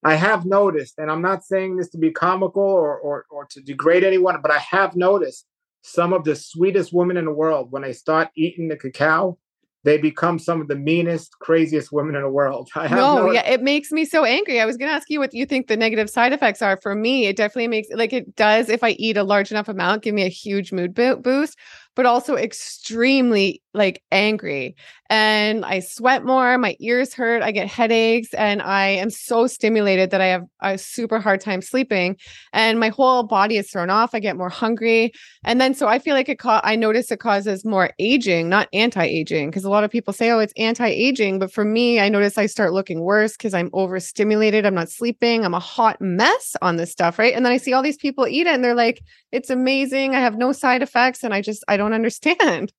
I 0.04 0.16
have 0.16 0.46
noticed, 0.46 1.00
and 1.00 1.10
I'm 1.12 1.22
not 1.22 1.44
saying 1.44 1.78
this 1.78 1.90
to 1.90 1.98
be 1.98 2.12
comical 2.12 2.64
or, 2.64 2.98
or, 2.98 3.26
or 3.32 3.46
to 3.52 3.62
degrade 3.62 4.04
anyone, 4.04 4.40
but 4.42 4.52
I 4.52 4.60
have 4.60 4.96
noticed 4.96 5.46
some 5.82 6.14
of 6.14 6.24
the 6.24 6.36
sweetest 6.36 6.94
women 6.94 7.18
in 7.18 7.26
the 7.26 7.32
world 7.32 7.72
when 7.72 7.82
they 7.82 7.94
start 7.94 8.30
eating 8.36 8.68
the 8.68 8.78
cacao, 8.78 9.38
they 9.84 9.98
become 9.98 10.38
some 10.38 10.60
of 10.60 10.68
the 10.68 10.76
meanest, 10.76 11.40
craziest 11.40 11.94
women 11.94 12.16
in 12.16 12.22
the 12.22 12.30
world. 12.30 12.70
I 12.76 12.90
no, 12.90 13.28
no, 13.28 13.32
yeah, 13.32 13.48
it 13.48 13.62
makes 13.62 13.92
me 13.92 14.04
so 14.04 14.26
angry. 14.26 14.60
I 14.60 14.66
was 14.66 14.76
going 14.76 14.90
to 14.90 14.94
ask 14.94 15.10
you 15.10 15.20
what 15.20 15.34
you 15.34 15.46
think 15.46 15.68
the 15.68 15.78
negative 15.78 16.10
side 16.10 16.34
effects 16.34 16.62
are. 16.62 16.78
For 16.82 16.94
me, 16.94 17.28
it 17.28 17.38
definitely 17.38 17.70
makes 17.70 17.88
like 17.94 18.12
it 18.12 18.36
does 18.36 18.70
if 18.70 18.84
I 18.84 18.92
eat 18.92 19.16
a 19.16 19.24
large 19.24 19.50
enough 19.50 19.70
amount, 19.70 20.04
give 20.04 20.14
me 20.14 20.24
a 20.24 20.30
huge 20.30 20.74
mood 20.74 20.94
boost, 20.94 21.58
but 21.96 22.06
also 22.06 22.36
extremely 22.36 23.62
like 23.74 24.04
angry 24.12 24.76
and 25.10 25.64
I 25.66 25.80
sweat 25.80 26.26
more, 26.26 26.58
my 26.58 26.76
ears 26.80 27.14
hurt, 27.14 27.42
I 27.42 27.52
get 27.52 27.68
headaches, 27.68 28.34
and 28.34 28.62
I 28.62 28.88
am 28.88 29.10
so 29.10 29.48
stimulated 29.48 30.12
that 30.12 30.22
I 30.22 30.28
have 30.28 30.44
a 30.62 30.78
super 30.78 31.20
hard 31.20 31.42
time 31.42 31.62
sleeping, 31.62 32.18
and 32.54 32.80
my 32.80 32.90
whole 32.90 33.24
body 33.24 33.58
is 33.58 33.70
thrown 33.72 33.90
off. 33.90 34.14
I 34.14 34.20
get 34.20 34.38
more 34.38 34.50
hungry, 34.50 35.14
and 35.44 35.62
then 35.62 35.74
so 35.74 35.88
I 35.88 36.00
feel 36.00 36.14
like 36.16 36.30
it. 36.30 36.40
Co- 36.40 36.62
I 36.64 36.76
notice 36.76 37.12
it 37.12 37.20
causes 37.20 37.64
more 37.66 37.92
aging, 38.00 38.50
not 38.50 38.68
anti-aging, 38.74 39.50
because 39.50 39.64
a 39.64 39.70
lot 39.70 39.84
of 39.84 39.92
people 39.92 40.14
say, 40.14 40.30
"Oh, 40.32 40.40
it's 40.40 40.54
anti-aging," 40.58 41.40
but 41.40 41.52
for 41.54 41.64
me, 41.66 42.00
I 42.00 42.10
notice 42.10 42.38
I 42.38 42.46
start 42.46 42.74
looking 42.74 43.02
worse 43.02 43.34
because 43.38 43.54
I'm 43.54 43.70
overstimulated. 43.74 44.66
I'm 44.66 44.76
not 44.76 44.90
sleeping. 44.90 45.46
I'm 45.46 45.54
a 45.54 45.60
hot 45.60 46.02
mess 46.02 46.56
on 46.62 46.76
this 46.78 46.92
stuff, 46.92 47.20
right? 47.20 47.34
And 47.34 47.46
then 47.46 47.54
I 47.54 47.58
see 47.58 47.74
all 47.74 47.84
these 47.84 47.98
people 47.98 48.28
eat 48.28 48.48
it, 48.48 48.54
and 48.54 48.64
they're 48.64 48.76
like, 48.76 49.02
"It's 49.32 49.50
amazing. 49.50 50.16
I 50.16 50.20
have 50.20 50.38
no 50.38 50.52
side 50.52 50.82
effects," 50.82 51.24
and 51.24 51.34
I 51.34 51.42
just 51.42 51.64
I 51.68 51.78
don't 51.78 51.94
understand. 52.02 52.72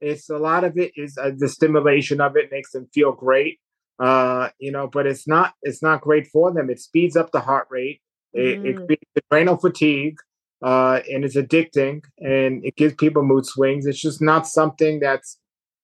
It's 0.00 0.28
a 0.30 0.38
lot 0.38 0.64
of 0.64 0.76
it 0.76 0.92
is 0.96 1.16
uh, 1.18 1.30
the 1.36 1.48
stimulation 1.48 2.20
of 2.20 2.36
it 2.36 2.50
makes 2.50 2.72
them 2.72 2.88
feel 2.92 3.12
great, 3.12 3.58
uh, 3.98 4.50
you 4.58 4.72
know. 4.72 4.88
But 4.88 5.06
it's 5.06 5.26
not 5.26 5.54
it's 5.62 5.82
not 5.82 6.02
great 6.02 6.26
for 6.28 6.52
them. 6.52 6.70
It 6.70 6.80
speeds 6.80 7.16
up 7.16 7.32
the 7.32 7.40
heart 7.40 7.68
rate. 7.70 8.00
It, 8.32 8.60
mm. 8.60 8.66
it 8.66 8.76
creates 8.76 9.10
adrenal 9.16 9.56
fatigue, 9.56 10.16
uh, 10.62 11.00
and 11.10 11.24
it's 11.24 11.36
addicting, 11.36 12.02
and 12.18 12.64
it 12.64 12.76
gives 12.76 12.94
people 12.94 13.22
mood 13.22 13.46
swings. 13.46 13.86
It's 13.86 14.00
just 14.00 14.20
not 14.20 14.46
something 14.46 15.00
that's 15.00 15.38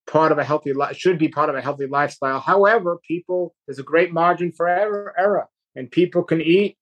part 0.06 0.32
of 0.32 0.38
a 0.38 0.44
healthy 0.44 0.72
life. 0.72 0.96
Should 0.96 1.18
be 1.18 1.28
part 1.28 1.48
of 1.48 1.54
a 1.54 1.60
healthy 1.60 1.86
lifestyle. 1.86 2.40
However, 2.40 2.98
people 3.06 3.54
there's 3.66 3.78
a 3.78 3.84
great 3.84 4.12
margin 4.12 4.52
for 4.52 4.68
error, 4.68 5.14
error 5.16 5.48
and 5.76 5.90
people 5.90 6.22
can 6.22 6.40
eat 6.40 6.76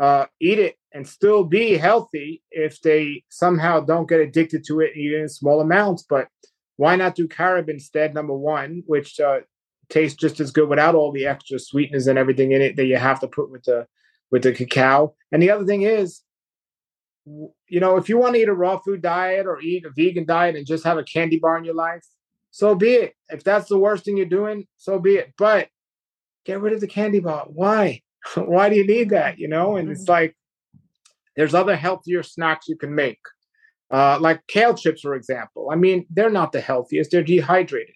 uh, 0.00 0.26
eat 0.40 0.58
it 0.58 0.76
and 0.92 1.06
still 1.06 1.44
be 1.44 1.76
healthy 1.76 2.42
if 2.50 2.80
they 2.80 3.22
somehow 3.28 3.80
don't 3.80 4.08
get 4.08 4.20
addicted 4.20 4.64
to 4.66 4.80
it 4.80 4.96
even 4.96 5.20
in 5.20 5.28
small 5.28 5.60
amounts. 5.60 6.04
But 6.08 6.28
why 6.82 6.96
not 6.96 7.14
do 7.14 7.28
carob 7.28 7.68
instead? 7.68 8.12
Number 8.12 8.34
one, 8.34 8.82
which 8.88 9.20
uh, 9.20 9.42
tastes 9.88 10.18
just 10.18 10.40
as 10.40 10.50
good 10.50 10.68
without 10.68 10.96
all 10.96 11.12
the 11.12 11.26
extra 11.26 11.60
sweetness 11.60 12.08
and 12.08 12.18
everything 12.18 12.50
in 12.50 12.60
it 12.60 12.74
that 12.74 12.86
you 12.86 12.96
have 12.96 13.20
to 13.20 13.28
put 13.28 13.52
with 13.52 13.62
the 13.62 13.86
with 14.32 14.42
the 14.42 14.52
cacao. 14.52 15.14
And 15.30 15.40
the 15.40 15.52
other 15.52 15.64
thing 15.64 15.82
is, 15.82 16.22
you 17.24 17.78
know, 17.78 17.98
if 17.98 18.08
you 18.08 18.18
want 18.18 18.34
to 18.34 18.40
eat 18.40 18.48
a 18.48 18.52
raw 18.52 18.78
food 18.78 19.00
diet 19.00 19.46
or 19.46 19.60
eat 19.60 19.84
a 19.84 19.90
vegan 19.90 20.26
diet 20.26 20.56
and 20.56 20.66
just 20.66 20.82
have 20.82 20.98
a 20.98 21.04
candy 21.04 21.38
bar 21.38 21.56
in 21.56 21.64
your 21.64 21.76
life, 21.76 22.04
so 22.50 22.74
be 22.74 22.94
it. 22.94 23.14
If 23.28 23.44
that's 23.44 23.68
the 23.68 23.78
worst 23.78 24.04
thing 24.04 24.16
you're 24.16 24.26
doing, 24.26 24.66
so 24.76 24.98
be 24.98 25.14
it. 25.14 25.34
But 25.38 25.68
get 26.44 26.60
rid 26.60 26.72
of 26.72 26.80
the 26.80 26.88
candy 26.88 27.20
bar. 27.20 27.46
Why? 27.46 28.02
Why 28.34 28.68
do 28.70 28.74
you 28.74 28.84
need 28.84 29.10
that? 29.10 29.38
You 29.38 29.46
know, 29.46 29.76
and 29.76 29.88
it's 29.88 30.08
like 30.08 30.36
there's 31.36 31.54
other 31.54 31.76
healthier 31.76 32.24
snacks 32.24 32.66
you 32.66 32.76
can 32.76 32.92
make. 32.92 33.20
Uh, 33.92 34.18
like 34.20 34.40
kale 34.46 34.74
chips, 34.74 35.02
for 35.02 35.14
example. 35.14 35.68
I 35.70 35.76
mean, 35.76 36.06
they're 36.08 36.30
not 36.30 36.52
the 36.52 36.60
healthiest; 36.60 37.10
they're 37.10 37.22
dehydrated, 37.22 37.94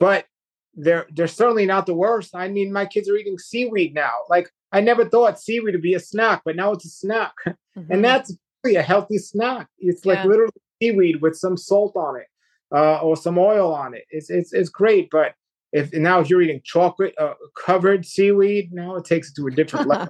but 0.00 0.26
they're 0.74 1.06
they're 1.14 1.28
certainly 1.28 1.66
not 1.66 1.86
the 1.86 1.94
worst. 1.94 2.34
I 2.34 2.48
mean, 2.48 2.72
my 2.72 2.84
kids 2.84 3.08
are 3.08 3.16
eating 3.16 3.38
seaweed 3.38 3.94
now. 3.94 4.12
Like 4.28 4.50
I 4.72 4.80
never 4.80 5.08
thought 5.08 5.40
seaweed 5.40 5.74
would 5.74 5.82
be 5.82 5.94
a 5.94 6.00
snack, 6.00 6.42
but 6.44 6.56
now 6.56 6.72
it's 6.72 6.84
a 6.84 6.90
snack, 6.90 7.32
mm-hmm. 7.46 7.90
and 7.90 8.04
that's 8.04 8.36
a 8.66 8.82
healthy 8.82 9.18
snack. 9.18 9.68
It's 9.78 10.04
like 10.04 10.18
Yeah. 10.18 10.26
literally 10.26 10.52
seaweed 10.82 11.22
with 11.22 11.36
some 11.36 11.56
salt 11.56 11.94
on 11.96 12.16
it 12.16 12.26
uh, 12.74 12.98
or 12.98 13.16
some 13.16 13.38
oil 13.38 13.72
on 13.72 13.94
it. 13.94 14.04
It's 14.10 14.30
it's 14.30 14.52
it's 14.52 14.68
great, 14.68 15.08
but 15.10 15.34
if 15.72 15.92
now 15.92 16.20
if 16.20 16.28
you're 16.28 16.42
eating 16.42 16.60
chocolate 16.64 17.14
uh, 17.18 17.34
covered 17.64 18.04
seaweed, 18.04 18.72
now 18.72 18.96
it 18.96 19.04
takes 19.04 19.30
it 19.30 19.36
to 19.36 19.46
a 19.46 19.50
different 19.50 19.86
level. 19.88 20.08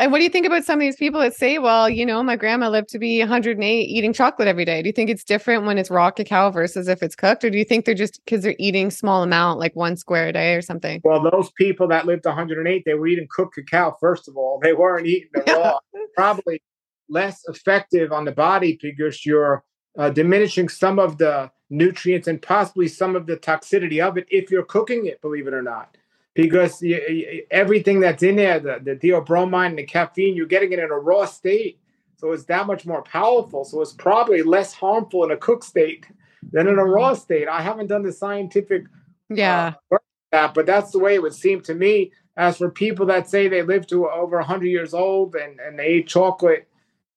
And 0.00 0.10
what 0.10 0.18
do 0.18 0.24
you 0.24 0.30
think 0.30 0.46
about 0.46 0.64
some 0.64 0.78
of 0.78 0.80
these 0.80 0.96
people 0.96 1.20
that 1.20 1.34
say, 1.34 1.58
well, 1.58 1.88
you 1.90 2.06
know, 2.06 2.22
my 2.22 2.34
grandma 2.34 2.70
lived 2.70 2.88
to 2.88 2.98
be 2.98 3.18
108 3.18 3.82
eating 3.82 4.14
chocolate 4.14 4.48
every 4.48 4.64
day? 4.64 4.80
Do 4.80 4.88
you 4.88 4.94
think 4.94 5.10
it's 5.10 5.22
different 5.22 5.66
when 5.66 5.76
it's 5.76 5.90
raw 5.90 6.10
cacao 6.10 6.50
versus 6.50 6.88
if 6.88 7.02
it's 7.02 7.14
cooked? 7.14 7.44
Or 7.44 7.50
do 7.50 7.58
you 7.58 7.66
think 7.66 7.84
they're 7.84 7.94
just 7.94 8.24
because 8.24 8.42
they're 8.42 8.56
eating 8.58 8.90
small 8.90 9.22
amount, 9.22 9.58
like 9.58 9.76
one 9.76 9.98
square 9.98 10.28
a 10.28 10.32
day 10.32 10.54
or 10.54 10.62
something? 10.62 11.02
Well, 11.04 11.22
those 11.30 11.50
people 11.52 11.86
that 11.88 12.06
lived 12.06 12.24
108, 12.24 12.82
they 12.86 12.94
were 12.94 13.08
eating 13.08 13.28
cooked 13.30 13.56
cacao. 13.56 13.94
First 14.00 14.26
of 14.26 14.38
all, 14.38 14.58
they 14.62 14.72
weren't 14.72 15.06
eating 15.06 15.28
the 15.34 15.42
raw. 15.52 15.78
Probably 16.16 16.62
less 17.10 17.42
effective 17.46 18.10
on 18.10 18.24
the 18.24 18.32
body 18.32 18.78
because 18.80 19.26
you're 19.26 19.64
uh, 19.98 20.08
diminishing 20.08 20.70
some 20.70 20.98
of 20.98 21.18
the 21.18 21.50
nutrients 21.68 22.26
and 22.26 22.40
possibly 22.40 22.88
some 22.88 23.16
of 23.16 23.26
the 23.26 23.36
toxicity 23.36 24.02
of 24.02 24.16
it 24.16 24.26
if 24.30 24.50
you're 24.50 24.64
cooking 24.64 25.04
it. 25.04 25.20
Believe 25.20 25.46
it 25.46 25.52
or 25.52 25.62
not, 25.62 25.96
because 26.34 26.80
y- 26.82 27.00
y- 27.08 27.40
everything 27.50 28.00
that's 28.00 28.22
in 28.22 28.36
there, 28.36 28.60
the, 28.60 28.80
the 28.82 28.96
theobromine 28.96 29.70
and 29.70 29.78
the 29.78 29.84
caffeine, 29.84 30.36
you're 30.36 30.46
getting 30.46 30.72
it 30.72 30.78
in 30.78 30.90
a 30.90 30.98
raw 30.98 31.24
state. 31.24 31.78
So 32.16 32.32
it's 32.32 32.44
that 32.44 32.66
much 32.66 32.86
more 32.86 33.02
powerful. 33.02 33.64
So 33.64 33.80
it's 33.80 33.92
probably 33.92 34.42
less 34.42 34.72
harmful 34.72 35.24
in 35.24 35.30
a 35.30 35.36
cooked 35.36 35.64
state 35.64 36.06
than 36.52 36.68
in 36.68 36.78
a 36.78 36.84
raw 36.84 37.14
state. 37.14 37.48
I 37.48 37.62
haven't 37.62 37.86
done 37.88 38.02
the 38.02 38.12
scientific 38.12 38.84
Yeah. 39.28 39.74
uh, 39.90 39.96
that, 40.32 40.54
but 40.54 40.66
that's 40.66 40.90
the 40.92 40.98
way 40.98 41.14
it 41.14 41.22
would 41.22 41.34
seem 41.34 41.60
to 41.62 41.74
me. 41.74 42.12
As 42.36 42.58
for 42.58 42.70
people 42.70 43.06
that 43.06 43.28
say 43.28 43.48
they 43.48 43.62
live 43.62 43.86
to 43.88 44.08
over 44.08 44.36
100 44.36 44.66
years 44.66 44.94
old 44.94 45.34
and, 45.34 45.58
and 45.60 45.78
they 45.78 45.94
eat 45.94 46.06
chocolate, 46.08 46.68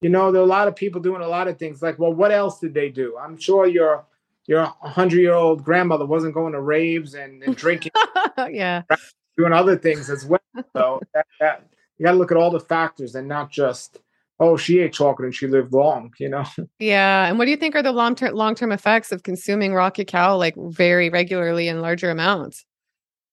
you 0.02 0.10
know, 0.10 0.32
there 0.32 0.42
are 0.42 0.46
a 0.46 0.48
lot 0.48 0.68
of 0.68 0.76
people 0.76 1.00
doing 1.00 1.22
a 1.22 1.28
lot 1.28 1.48
of 1.48 1.58
things. 1.58 1.82
Like, 1.82 2.00
well, 2.00 2.14
what 2.14 2.32
else 2.32 2.60
did 2.60 2.74
they 2.74 2.90
do? 2.90 3.18
I'm 3.18 3.38
sure 3.38 3.68
your 3.68 4.06
your 4.48 4.66
100 4.66 5.20
year 5.20 5.34
old 5.34 5.64
grandmother 5.64 6.06
wasn't 6.06 6.34
going 6.34 6.54
to 6.54 6.62
raves 6.62 7.14
and, 7.14 7.44
and 7.44 7.56
drinking, 7.56 7.92
yeah. 8.50 8.84
doing 9.38 9.54
other 9.54 9.78
things 9.78 10.10
as 10.10 10.26
well. 10.26 10.40
So 10.76 11.02
that, 11.14 11.26
that, 11.40 11.68
you 11.98 12.06
got 12.06 12.12
to 12.12 12.18
look 12.18 12.32
at 12.32 12.38
all 12.38 12.52
the 12.52 12.60
factors 12.60 13.16
and 13.16 13.28
not 13.28 13.52
just, 13.52 14.00
oh, 14.40 14.58
she 14.58 14.80
ate 14.80 14.94
chocolate 14.94 15.26
and 15.26 15.36
she 15.36 15.48
lived 15.48 15.74
long, 15.74 16.12
you 16.20 16.30
know? 16.30 16.44
Yeah. 16.80 17.28
And 17.28 17.38
what 17.38 17.46
do 17.46 17.52
you 17.52 17.58
think 17.58 17.76
are 17.76 17.84
the 17.84 17.92
long 17.92 18.16
term 18.16 18.34
long 18.34 18.56
term 18.56 18.72
effects 18.72 19.12
of 19.12 19.24
consuming 19.24 19.74
raw 19.74 19.90
cacao 19.90 20.38
like 20.38 20.56
very 20.58 21.10
regularly 21.10 21.68
in 21.68 21.82
larger 21.82 22.10
amounts? 22.10 22.66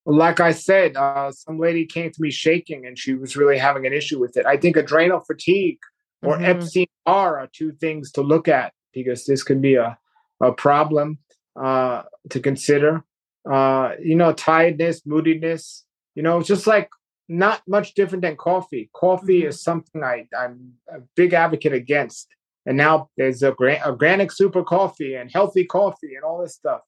like 0.05 0.39
I 0.39 0.51
said, 0.51 0.97
uh, 0.97 1.31
some 1.31 1.59
lady 1.59 1.85
came 1.85 2.09
to 2.11 2.21
me 2.21 2.31
shaking 2.31 2.87
and 2.87 2.97
she 2.97 3.13
was 3.13 3.35
really 3.35 3.57
having 3.59 3.85
an 3.85 3.93
issue 3.93 4.19
with 4.19 4.35
it. 4.35 4.47
I 4.47 4.57
think 4.57 4.75
adrenal 4.75 5.19
fatigue 5.19 5.77
or 6.23 6.37
Mhm. 6.37 6.47
Epstein 6.47 6.87
R 7.05 7.39
are 7.39 7.47
two 7.47 7.71
things 7.73 8.11
to 8.13 8.21
look 8.21 8.47
at 8.47 8.73
because 8.93 9.25
this 9.25 9.43
could 9.43 9.61
be 9.61 9.75
a, 9.75 9.97
a 10.41 10.51
problem 10.51 11.19
uh, 11.61 12.03
to 12.29 12.39
consider. 12.39 13.03
Uh, 13.49 13.91
you 14.01 14.15
know, 14.15 14.31
tiredness, 14.33 15.01
moodiness, 15.05 15.85
you 16.15 16.21
know, 16.23 16.37
it's 16.39 16.47
just 16.47 16.67
like 16.67 16.89
not 17.27 17.61
much 17.67 17.93
different 17.93 18.21
than 18.21 18.35
coffee. 18.35 18.89
Coffee 18.93 19.41
Mhm. 19.41 19.47
is 19.49 19.63
something 19.63 20.03
I, 20.03 20.27
I'm 20.37 20.73
a 20.93 20.99
big 21.15 21.33
advocate 21.33 21.73
against. 21.73 22.27
And 22.65 22.77
now 22.77 23.09
there's 23.17 23.41
a 23.41 23.51
gra- 23.51 23.81
organic 23.85 24.31
super 24.31 24.63
coffee 24.63 25.15
and 25.15 25.31
healthy 25.31 25.65
coffee 25.65 26.13
and 26.15 26.23
all 26.23 26.41
this 26.41 26.53
stuff. 26.53 26.81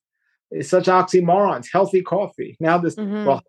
It's 0.51 0.69
such 0.69 0.85
oxymorons. 0.85 1.67
Healthy 1.71 2.03
coffee. 2.03 2.55
Now 2.59 2.77
this 2.77 2.95
Mhm. 2.95 3.25
well, 3.25 3.41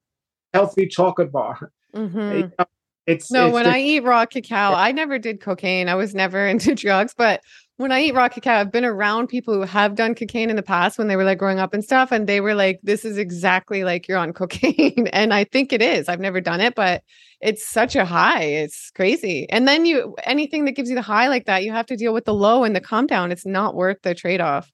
healthy 0.55 0.87
chocolate 0.87 1.31
bar. 1.33 1.71
Mhm. 1.95 2.15
You 2.39 2.53
know, 2.59 2.65
It's 3.07 3.31
No, 3.31 3.47
it's 3.49 3.55
when 3.55 3.65
the- 3.65 3.71
I 3.73 3.79
eat 3.81 4.01
raw 4.05 4.25
cacao, 4.25 4.73
I 4.73 4.93
never 4.93 5.19
did 5.19 5.39
cocaine. 5.43 5.91
I 5.91 5.95
was 5.95 6.15
never 6.15 6.47
into 6.53 6.75
drugs, 6.75 7.13
but 7.15 7.43
when 7.77 7.91
I 7.91 8.03
eat 8.03 8.15
raw 8.15 8.29
cacao, 8.29 8.61
I've 8.61 8.71
been 8.71 8.85
around 8.85 9.27
people 9.27 9.53
who 9.53 9.63
have 9.63 9.97
done 9.97 10.15
cocaine 10.15 10.49
in 10.49 10.55
the 10.55 10.63
past 10.63 10.97
when 10.97 11.09
they 11.09 11.17
were 11.17 11.25
like 11.25 11.39
growing 11.39 11.59
up 11.59 11.75
and 11.75 11.83
stuff. 11.83 12.13
And 12.13 12.29
they 12.29 12.41
were 12.41 12.55
like, 12.55 12.79
this 12.85 13.05
is 13.05 13.19
exactly 13.19 13.83
like 13.83 14.07
you're 14.07 14.19
on 14.19 14.33
cocaine. 14.33 15.09
and 15.13 15.35
I 15.35 15.45
think 15.45 15.73
it 15.73 15.83
is. 15.83 16.09
I've 16.09 16.21
never 16.21 16.41
done 16.41 16.61
it, 16.61 16.77
but 16.77 17.03
it's 17.41 17.67
such 17.67 17.97
a 17.97 18.05
high. 18.05 18.45
It's 18.45 18.91
crazy. 18.93 19.49
And 19.51 19.67
then 19.67 19.87
you, 19.87 20.15
anything 20.23 20.67
that 20.67 20.73
gives 20.73 20.89
you 20.89 20.95
the 20.95 21.03
high 21.03 21.29
like 21.29 21.47
that, 21.47 21.65
you 21.65 21.73
have 21.73 21.87
to 21.87 21.97
deal 21.97 22.15
with 22.15 22.27
the 22.27 22.35
low 22.35 22.63
and 22.63 22.77
the 22.77 22.81
calm 22.81 23.09
down. 23.09 23.33
It's 23.33 23.47
not 23.47 23.75
worth 23.75 24.03
the 24.03 24.15
trade 24.15 24.41
off. 24.41 24.71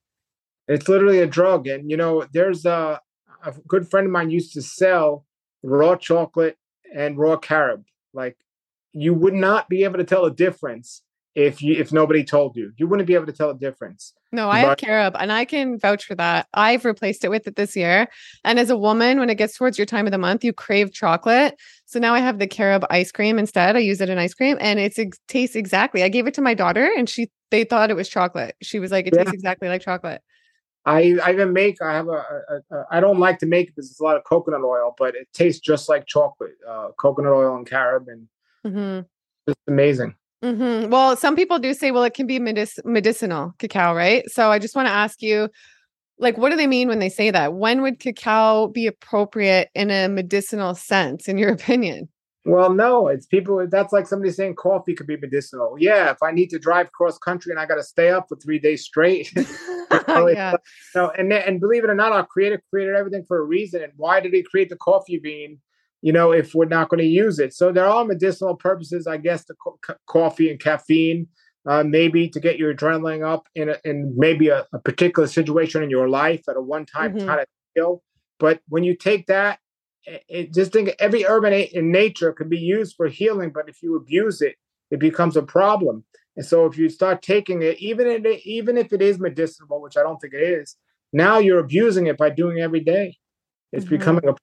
it's 0.67 0.87
literally 0.87 1.19
a 1.19 1.27
drug. 1.27 1.67
And 1.67 1.89
you 1.89 1.97
know, 1.97 2.25
there's 2.33 2.65
a 2.65 3.01
a 3.43 3.53
good 3.67 3.89
friend 3.89 4.05
of 4.05 4.11
mine 4.11 4.29
used 4.29 4.53
to 4.53 4.61
sell 4.61 5.25
raw 5.63 5.95
chocolate 5.95 6.57
and 6.95 7.17
raw 7.17 7.35
carob. 7.35 7.83
Like 8.13 8.37
you 8.93 9.15
would 9.15 9.33
not 9.33 9.69
be 9.69 9.83
able 9.83 9.97
to 9.97 10.03
tell 10.03 10.25
a 10.25 10.31
difference 10.31 11.01
if 11.35 11.61
you 11.61 11.75
if 11.75 11.91
nobody 11.91 12.23
told 12.23 12.55
you. 12.55 12.73
You 12.77 12.87
wouldn't 12.87 13.07
be 13.07 13.15
able 13.15 13.25
to 13.27 13.33
tell 13.33 13.49
a 13.49 13.57
difference. 13.57 14.13
No, 14.33 14.49
I 14.49 14.59
have 14.59 14.77
carob 14.77 15.15
and 15.19 15.31
I 15.31 15.43
can 15.43 15.77
vouch 15.77 16.05
for 16.05 16.15
that. 16.15 16.47
I've 16.53 16.85
replaced 16.85 17.25
it 17.25 17.29
with 17.29 17.47
it 17.47 17.57
this 17.57 17.75
year. 17.75 18.07
And 18.45 18.59
as 18.59 18.69
a 18.69 18.77
woman, 18.77 19.19
when 19.19 19.29
it 19.29 19.35
gets 19.35 19.57
towards 19.57 19.77
your 19.77 19.85
time 19.85 20.07
of 20.07 20.11
the 20.11 20.17
month, 20.17 20.45
you 20.45 20.53
crave 20.53 20.93
chocolate. 20.93 21.55
So 21.85 21.99
now 21.99 22.13
I 22.13 22.19
have 22.19 22.39
the 22.39 22.47
carob 22.47 22.85
ice 22.89 23.11
cream 23.11 23.37
instead. 23.37 23.75
I 23.75 23.79
use 23.79 23.99
it 23.99 24.09
in 24.09 24.17
ice 24.17 24.33
cream 24.33 24.57
and 24.61 24.79
it's 24.79 24.97
ex- 24.97 25.19
tastes 25.27 25.57
exactly. 25.57 26.01
I 26.01 26.07
gave 26.07 26.27
it 26.27 26.33
to 26.35 26.41
my 26.41 26.53
daughter 26.53 26.89
and 26.97 27.09
she 27.09 27.29
they 27.49 27.65
thought 27.65 27.89
it 27.89 27.97
was 27.97 28.07
chocolate. 28.07 28.55
She 28.61 28.79
was 28.79 28.89
like, 28.91 29.05
it 29.05 29.13
Yeah. 29.13 29.23
tastes 29.23 29.33
exactly 29.33 29.67
like 29.67 29.81
chocolate. 29.81 30.21
I 30.85 31.17
I 31.23 31.33
even 31.33 31.51
make 31.51 31.81
I 31.81 31.91
have 31.93 32.07
a, 32.07 32.11
a, 32.11 32.75
a 32.75 32.85
I 32.89 32.99
don't 33.01 33.19
like 33.19 33.37
to 33.39 33.45
make 33.45 33.67
it 33.67 33.75
because 33.75 33.91
it's 33.91 33.99
a 33.99 34.03
lot 34.03 34.15
of 34.15 34.23
coconut 34.23 34.63
oil, 34.63 34.95
but 34.97 35.13
it 35.15 35.27
tastes 35.33 35.59
just 35.59 35.89
like 35.89 36.05
chocolate. 36.07 36.55
Uh, 36.67 36.87
coconut 36.97 37.33
oil 37.33 37.55
and 37.57 37.67
carob 37.69 38.07
and 38.07 38.27
hmm 38.63 39.01
it's 39.47 39.59
amazing. 39.67 40.15
Hmm 40.41 40.89
Well, 40.89 41.15
some 41.15 41.35
people 41.35 41.59
do 41.59 41.73
say, 41.73 41.91
well, 41.91 42.03
it 42.03 42.13
can 42.13 42.27
be 42.27 42.39
medic- 42.39 42.83
medicinal 42.85 43.53
cacao, 43.59 43.93
right? 43.93 44.29
So 44.29 44.51
I 44.51 44.59
just 44.59 44.75
want 44.75 44.87
to 44.87 44.93
ask 44.93 45.21
you, 45.21 45.49
like, 46.17 46.37
what 46.37 46.49
do 46.49 46.55
they 46.55 46.67
mean 46.67 46.87
when 46.87 46.99
they 46.99 47.09
say 47.09 47.31
that? 47.31 47.53
When 47.53 47.81
would 47.81 47.99
cacao 47.99 48.67
be 48.67 48.87
appropriate 48.87 49.69
in 49.73 49.91
a 49.91 50.07
medicinal 50.07 50.75
sense, 50.75 51.27
in 51.27 51.37
your 51.37 51.49
opinion? 51.53 52.09
Well, 52.43 52.73
no, 52.73 53.07
it's 53.07 53.27
people. 53.27 53.67
That's 53.69 53.93
like 53.93 54.07
somebody 54.07 54.31
saying 54.31 54.55
coffee 54.55 54.95
could 54.95 55.05
be 55.05 55.17
medicinal. 55.17 55.75
Yeah, 55.77 56.09
if 56.09 56.17
I 56.23 56.31
need 56.31 56.49
to 56.49 56.59
drive 56.59 56.91
cross 56.91 57.19
country 57.19 57.51
and 57.51 57.59
I 57.59 57.67
got 57.67 57.75
to 57.75 57.83
stay 57.83 58.09
up 58.09 58.25
for 58.29 58.35
three 58.35 58.57
days 58.57 58.83
straight, 58.83 59.31
yeah. 60.07 60.55
No, 60.95 61.11
and 61.11 61.31
and 61.31 61.59
believe 61.59 61.83
it 61.83 61.89
or 61.91 61.95
not, 61.95 62.11
our 62.11 62.25
creator 62.25 62.61
created 62.71 62.95
everything 62.95 63.25
for 63.27 63.37
a 63.37 63.43
reason. 63.43 63.83
And 63.83 63.93
why 63.95 64.21
did 64.21 64.33
he 64.33 64.41
create 64.41 64.69
the 64.69 64.75
coffee 64.77 65.19
bean? 65.19 65.59
You 66.01 66.11
know, 66.11 66.31
if 66.31 66.55
we're 66.55 66.65
not 66.65 66.89
going 66.89 66.99
to 66.99 67.05
use 67.05 67.39
it, 67.39 67.53
so 67.53 67.71
there 67.71 67.85
are 67.85 68.05
medicinal 68.05 68.55
purposes, 68.55 69.05
I 69.07 69.17
guess. 69.17 69.45
The 69.45 69.55
co- 69.55 69.79
co- 69.83 69.95
coffee 70.07 70.49
and 70.49 70.59
caffeine, 70.59 71.27
uh, 71.67 71.83
maybe 71.83 72.27
to 72.29 72.39
get 72.39 72.57
your 72.57 72.73
adrenaline 72.73 73.23
up 73.25 73.47
in 73.53 73.69
a, 73.69 73.77
in 73.85 74.13
maybe 74.17 74.49
a, 74.49 74.65
a 74.73 74.79
particular 74.79 75.27
situation 75.27 75.83
in 75.83 75.89
your 75.91 76.09
life 76.09 76.41
at 76.49 76.57
a 76.57 76.61
one 76.61 76.85
time 76.85 77.13
Mhm. 77.13 77.25
kind 77.27 77.39
of 77.39 77.45
deal. 77.75 78.03
But 78.39 78.61
when 78.67 78.83
you 78.83 78.95
take 78.95 79.27
that, 79.27 79.59
it, 80.05 80.23
it 80.27 80.53
just 80.53 80.73
think 80.73 80.89
every 80.99 81.25
urban 81.25 81.53
in, 81.53 81.67
in 81.73 81.91
nature 81.91 82.33
can 82.33 82.49
be 82.49 82.57
used 82.57 82.95
for 82.95 83.07
healing. 83.07 83.51
But 83.53 83.69
if 83.69 83.83
you 83.83 83.95
abuse 83.95 84.41
it, 84.41 84.55
it 84.89 84.99
becomes 84.99 85.37
a 85.37 85.43
problem. 85.43 86.03
And 86.35 86.45
so 86.45 86.65
if 86.65 86.77
you 86.77 86.89
start 86.89 87.21
taking 87.21 87.61
it, 87.61 87.77
even 87.79 88.07
if 88.07 88.25
it, 88.25 88.41
even 88.45 88.77
if 88.77 88.91
it 88.91 89.01
is 89.01 89.19
medicinal, 89.19 89.81
which 89.81 89.97
I 89.97 90.01
don't 90.01 90.17
think 90.19 90.33
it 90.33 90.41
is, 90.41 90.75
now 91.13 91.37
you're 91.37 91.59
abusing 91.59 92.07
it 92.07 92.17
by 92.17 92.29
doing 92.31 92.57
it 92.57 92.61
every 92.61 92.79
day. 92.79 93.17
It's 93.71 93.85
Mhm. 93.85 93.89
becoming 93.89 94.27
a 94.27 94.33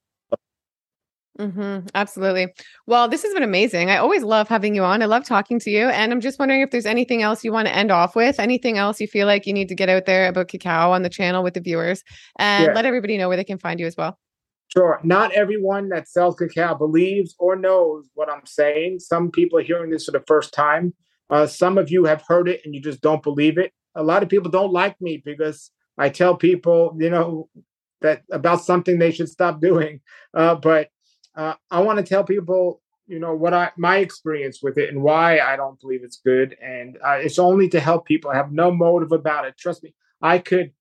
hmm 1.39 1.79
absolutely. 1.95 2.47
Well, 2.85 3.07
this 3.07 3.23
has 3.23 3.33
been 3.33 3.43
amazing. 3.43 3.89
I 3.89 3.97
always 3.97 4.23
love 4.23 4.49
having 4.49 4.75
you 4.75 4.83
on. 4.83 5.01
I 5.01 5.05
love 5.05 5.23
talking 5.23 5.57
to 5.59 5.69
you. 5.69 5.87
And 5.87 6.11
I'm 6.11 6.19
just 6.19 6.37
wondering 6.37 6.59
if 6.61 6.71
there's 6.71 6.85
anything 6.85 7.21
else 7.21 7.45
you 7.45 7.53
want 7.53 7.67
to 7.69 7.73
end 7.73 7.91
off 7.91 8.13
with, 8.13 8.39
anything 8.39 8.77
else 8.77 8.99
you 8.99 9.07
feel 9.07 9.25
like 9.25 9.47
you 9.47 9.53
need 9.53 9.69
to 9.69 9.75
get 9.75 9.87
out 9.87 10.05
there 10.05 10.27
about 10.27 10.49
cacao 10.49 10.91
on 10.91 11.01
the 11.01 11.09
channel 11.09 11.41
with 11.41 11.53
the 11.53 11.61
viewers 11.61 12.03
and 12.37 12.67
Yeah. 12.67 12.73
let 12.73 12.85
everybody 12.85 13.17
know 13.17 13.29
where 13.29 13.37
they 13.37 13.45
can 13.45 13.57
find 13.57 13.79
you 13.79 13.87
as 13.87 13.95
well. 13.95 14.19
Sure. 14.67 14.99
Not 15.03 15.31
everyone 15.31 15.89
that 15.89 16.09
sells 16.09 16.35
cacao 16.35 16.75
believes 16.75 17.35
or 17.39 17.55
knows 17.55 18.09
what 18.13 18.29
I'm 18.29 18.45
saying. 18.45 18.99
Some 18.99 19.31
people 19.31 19.57
are 19.59 19.63
hearing 19.63 19.89
this 19.91 20.05
for 20.05 20.11
the 20.11 20.23
first 20.27 20.53
time. 20.53 20.93
Uh, 21.29 21.47
some 21.47 21.77
of 21.77 21.89
you 21.89 22.03
have 22.05 22.23
heard 22.27 22.49
it 22.49 22.61
and 22.65 22.75
you 22.75 22.81
just 22.81 23.01
don't 23.01 23.23
believe 23.23 23.57
it. 23.57 23.71
A 23.95 24.03
lot 24.03 24.23
of 24.23 24.29
people 24.29 24.51
don't 24.51 24.73
like 24.73 24.99
me 24.99 25.21
because 25.23 25.71
I 25.97 26.09
tell 26.09 26.35
people, 26.35 26.95
you 26.99 27.09
know, 27.09 27.49
that 28.01 28.23
about 28.31 28.61
something 28.61 28.99
they 28.99 29.11
should 29.11 29.29
stop 29.29 29.59
doing. 29.69 30.01
Uh, 30.33 30.55
but 30.55 30.89
uh, 31.39 31.53
I 31.71 31.79
want 31.79 31.97
to 31.97 32.03
tell 32.03 32.25
people, 32.25 32.81
you 33.07 33.17
know, 33.17 33.33
what 33.33 33.53
I 33.53 33.71
my 33.77 33.97
experience 33.97 34.61
with 34.61 34.77
it 34.77 34.89
and 34.89 35.01
why 35.01 35.39
I 35.39 35.55
don't 35.55 35.79
believe 35.79 36.03
it's 36.03 36.17
good. 36.17 36.57
And 36.61 36.97
uh, 37.01 37.19
it's 37.21 37.39
only 37.39 37.69
to 37.69 37.79
help 37.79 38.05
people. 38.05 38.29
I 38.29 38.35
have 38.35 38.51
no 38.51 38.71
motive 38.71 39.13
about 39.13 39.45
it. 39.45 39.57
Trust 39.57 39.81
me. 39.81 39.93
I 40.21 40.39
could 40.39 40.71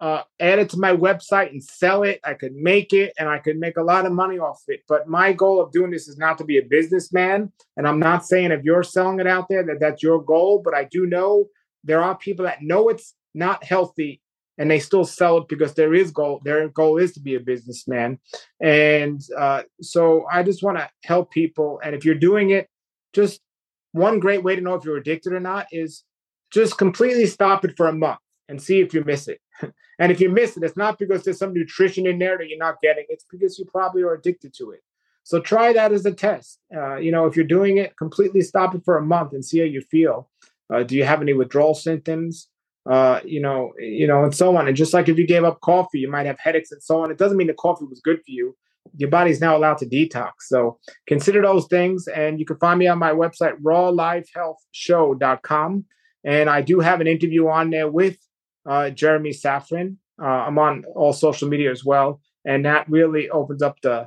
uh, 0.00 0.22
add 0.40 0.58
it 0.58 0.70
to 0.70 0.78
my 0.78 0.96
website 0.96 1.50
and 1.50 1.62
sell 1.62 2.02
it. 2.02 2.20
I 2.24 2.32
could 2.32 2.54
make 2.54 2.94
it 2.94 3.12
and 3.18 3.28
I 3.28 3.38
could 3.38 3.58
make 3.58 3.76
a 3.76 3.82
lot 3.82 4.06
of 4.06 4.12
money 4.12 4.38
off 4.38 4.62
it. 4.68 4.80
But 4.88 5.06
my 5.06 5.34
goal 5.34 5.60
of 5.60 5.70
doing 5.70 5.90
this 5.90 6.08
is 6.08 6.16
not 6.16 6.38
to 6.38 6.44
be 6.44 6.56
a 6.56 6.62
businessman. 6.62 7.52
And 7.76 7.86
I'm 7.86 7.98
not 7.98 8.24
saying 8.24 8.52
if 8.52 8.64
you're 8.64 8.82
selling 8.82 9.20
it 9.20 9.26
out 9.26 9.50
there 9.50 9.64
that 9.64 9.80
that's 9.80 10.02
your 10.02 10.22
goal, 10.22 10.62
but 10.64 10.74
I 10.74 10.84
do 10.84 11.04
know 11.04 11.48
there 11.84 12.02
are 12.02 12.16
people 12.16 12.46
that 12.46 12.62
know 12.62 12.88
it's 12.88 13.14
not 13.34 13.64
healthy 13.64 14.22
and 14.58 14.70
they 14.70 14.78
still 14.78 15.04
sell 15.04 15.38
it 15.38 15.48
because 15.48 15.74
there 15.74 15.94
is 15.94 16.10
goal. 16.10 16.40
Their 16.44 16.68
goal 16.68 16.98
is 16.98 17.12
to 17.12 17.20
be 17.20 17.34
a 17.34 17.40
businessman. 17.40 18.18
And 18.60 19.20
uh, 19.36 19.62
so 19.80 20.26
I 20.30 20.42
just 20.42 20.62
want 20.62 20.78
to 20.78 20.88
help 21.04 21.30
people. 21.30 21.80
And 21.84 21.94
if 21.94 22.04
you're 22.04 22.14
doing 22.14 22.50
it, 22.50 22.68
just 23.12 23.40
one 23.92 24.20
great 24.20 24.42
way 24.42 24.56
to 24.56 24.62
know 24.62 24.74
if 24.74 24.84
you're 24.84 24.96
addicted 24.96 25.32
or 25.32 25.40
not 25.40 25.66
is 25.72 26.04
just 26.50 26.78
completely 26.78 27.26
stop 27.26 27.64
it 27.64 27.76
for 27.76 27.88
a 27.88 27.92
month 27.92 28.18
and 28.48 28.62
see 28.62 28.80
if 28.80 28.94
you 28.94 29.02
miss 29.04 29.28
it. 29.28 29.40
and 29.98 30.12
if 30.12 30.20
you 30.20 30.28
miss 30.28 30.56
it, 30.56 30.62
it's 30.62 30.76
not 30.76 30.98
because 30.98 31.24
there's 31.24 31.38
some 31.38 31.52
nutrition 31.52 32.06
in 32.06 32.18
there 32.18 32.38
that 32.38 32.48
you're 32.48 32.58
not 32.58 32.80
getting. 32.80 33.04
It's 33.08 33.26
because 33.30 33.58
you 33.58 33.64
probably 33.64 34.02
are 34.02 34.14
addicted 34.14 34.54
to 34.58 34.70
it. 34.70 34.80
So 35.24 35.40
try 35.40 35.72
that 35.72 35.92
as 35.92 36.06
a 36.06 36.12
test. 36.12 36.60
Uh, 36.74 36.96
you 36.96 37.10
know, 37.10 37.26
if 37.26 37.34
you're 37.34 37.44
doing 37.44 37.78
it, 37.78 37.96
completely 37.96 38.42
stop 38.42 38.74
it 38.74 38.84
for 38.84 38.96
a 38.96 39.02
month 39.02 39.32
and 39.32 39.44
see 39.44 39.58
how 39.58 39.64
you 39.64 39.80
feel. 39.80 40.30
Uh, 40.72 40.84
do 40.84 40.94
you 40.94 41.04
have 41.04 41.20
any 41.20 41.32
withdrawal 41.32 41.74
symptoms? 41.74 42.48
Uh, 42.88 43.20
you 43.24 43.40
know, 43.40 43.72
you 43.78 44.06
know, 44.06 44.22
and 44.22 44.32
so 44.34 44.56
on. 44.56 44.68
And 44.68 44.76
just 44.76 44.94
like 44.94 45.08
if 45.08 45.18
you 45.18 45.26
gave 45.26 45.42
up 45.44 45.60
coffee, 45.60 45.98
you 45.98 46.10
might 46.10 46.26
have 46.26 46.38
headaches 46.38 46.70
and 46.70 46.80
so 46.82 47.02
on. 47.02 47.10
It 47.10 47.18
doesn't 47.18 47.36
mean 47.36 47.48
the 47.48 47.54
coffee 47.54 47.84
was 47.84 48.00
good 48.00 48.18
for 48.18 48.30
you. 48.30 48.56
Your 48.96 49.10
body's 49.10 49.40
now 49.40 49.56
allowed 49.56 49.78
to 49.78 49.86
detox. 49.86 50.30
So 50.42 50.78
consider 51.08 51.42
those 51.42 51.66
things. 51.66 52.06
And 52.06 52.38
you 52.38 52.46
can 52.46 52.58
find 52.58 52.78
me 52.78 52.86
on 52.86 52.98
my 52.98 53.10
website, 53.10 53.60
rawlifehealthshow.com. 53.60 55.84
And 56.24 56.48
I 56.48 56.62
do 56.62 56.78
have 56.80 57.00
an 57.00 57.08
interview 57.08 57.48
on 57.48 57.70
there 57.70 57.90
with 57.90 58.16
uh, 58.68 58.90
Jeremy 58.90 59.30
Safron. 59.30 59.96
Uh, 60.20 60.26
I'm 60.26 60.58
on 60.58 60.84
all 60.94 61.12
social 61.12 61.48
media 61.48 61.72
as 61.72 61.84
well. 61.84 62.20
And 62.44 62.64
that 62.64 62.88
really 62.88 63.28
opens 63.30 63.62
up 63.62 63.80
the 63.82 64.06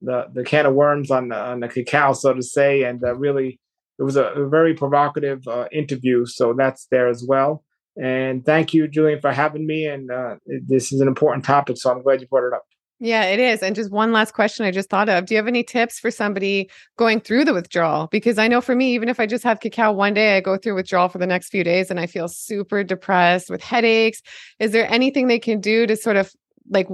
the, 0.00 0.26
the 0.32 0.44
can 0.44 0.66
of 0.66 0.74
worms 0.74 1.10
on 1.10 1.28
the, 1.28 1.36
on 1.36 1.60
the 1.60 1.68
cacao, 1.68 2.12
so 2.12 2.32
to 2.32 2.42
say. 2.42 2.84
And 2.84 3.02
uh, 3.02 3.16
really, 3.16 3.60
it 3.98 4.02
was 4.02 4.16
a, 4.16 4.26
a 4.26 4.48
very 4.48 4.74
provocative 4.74 5.46
uh, 5.48 5.66
interview. 5.72 6.26
So 6.26 6.54
that's 6.56 6.86
there 6.90 7.08
as 7.08 7.24
well. 7.26 7.64
And 8.00 8.44
thank 8.44 8.72
you, 8.72 8.86
Julian, 8.86 9.20
for 9.20 9.32
having 9.32 9.66
me. 9.66 9.86
And 9.86 10.10
uh, 10.10 10.36
this 10.46 10.92
is 10.92 11.00
an 11.00 11.08
important 11.08 11.44
topic, 11.44 11.76
so 11.78 11.90
I'm 11.90 12.02
glad 12.02 12.20
you 12.20 12.28
brought 12.28 12.46
it 12.46 12.52
up. 12.52 12.62
Yeah, 13.00 13.24
it 13.26 13.38
is. 13.38 13.62
And 13.62 13.76
just 13.76 13.92
one 13.92 14.12
last 14.12 14.34
question 14.34 14.66
I 14.66 14.72
just 14.72 14.90
thought 14.90 15.08
of. 15.08 15.26
Do 15.26 15.34
you 15.34 15.38
have 15.38 15.46
any 15.46 15.62
tips 15.62 16.00
for 16.00 16.10
somebody 16.10 16.68
going 16.96 17.20
through 17.20 17.44
the 17.44 17.54
withdrawal? 17.54 18.08
Because 18.08 18.38
I 18.38 18.48
know 18.48 18.60
for 18.60 18.74
me, 18.74 18.92
even 18.94 19.08
if 19.08 19.20
I 19.20 19.26
just 19.26 19.44
have 19.44 19.60
cacao 19.60 19.92
one 19.92 20.14
day, 20.14 20.36
I 20.36 20.40
go 20.40 20.56
through 20.56 20.74
withdrawal 20.74 21.08
for 21.08 21.18
the 21.18 21.26
next 21.26 21.50
few 21.50 21.62
days 21.62 21.90
and 21.90 22.00
I 22.00 22.06
feel 22.06 22.26
super 22.26 22.82
depressed 22.82 23.50
with 23.50 23.62
headaches. 23.62 24.20
Is 24.58 24.72
there 24.72 24.90
anything 24.90 25.28
they 25.28 25.38
can 25.38 25.60
do 25.60 25.86
to 25.86 25.94
sort 25.94 26.16
of 26.16 26.32
like 26.70 26.88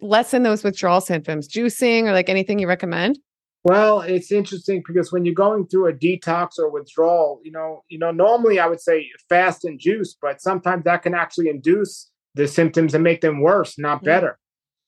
lessen 0.00 0.42
those 0.42 0.64
withdrawal 0.64 1.02
symptoms? 1.02 1.48
Juicing 1.48 2.04
or 2.04 2.12
like 2.12 2.30
anything 2.30 2.58
you 2.58 2.66
recommend? 2.66 3.18
Well, 3.64 4.00
it's 4.00 4.32
interesting 4.32 4.82
because 4.86 5.12
when 5.12 5.24
you're 5.24 5.34
going 5.34 5.68
through 5.68 5.88
a 5.88 5.92
detox 5.92 6.58
or 6.58 6.68
withdrawal, 6.68 7.40
you 7.44 7.52
know, 7.52 7.84
you 7.88 7.98
know, 7.98 8.10
normally 8.10 8.58
I 8.58 8.66
would 8.66 8.80
say 8.80 9.08
fast 9.28 9.64
and 9.64 9.78
juice, 9.78 10.16
but 10.20 10.40
sometimes 10.40 10.84
that 10.84 11.02
can 11.02 11.14
actually 11.14 11.48
induce 11.48 12.10
the 12.34 12.48
symptoms 12.48 12.92
and 12.94 13.04
make 13.04 13.20
them 13.20 13.40
worse, 13.40 13.78
not 13.78 13.98
mm-hmm. 13.98 14.06
better. 14.06 14.38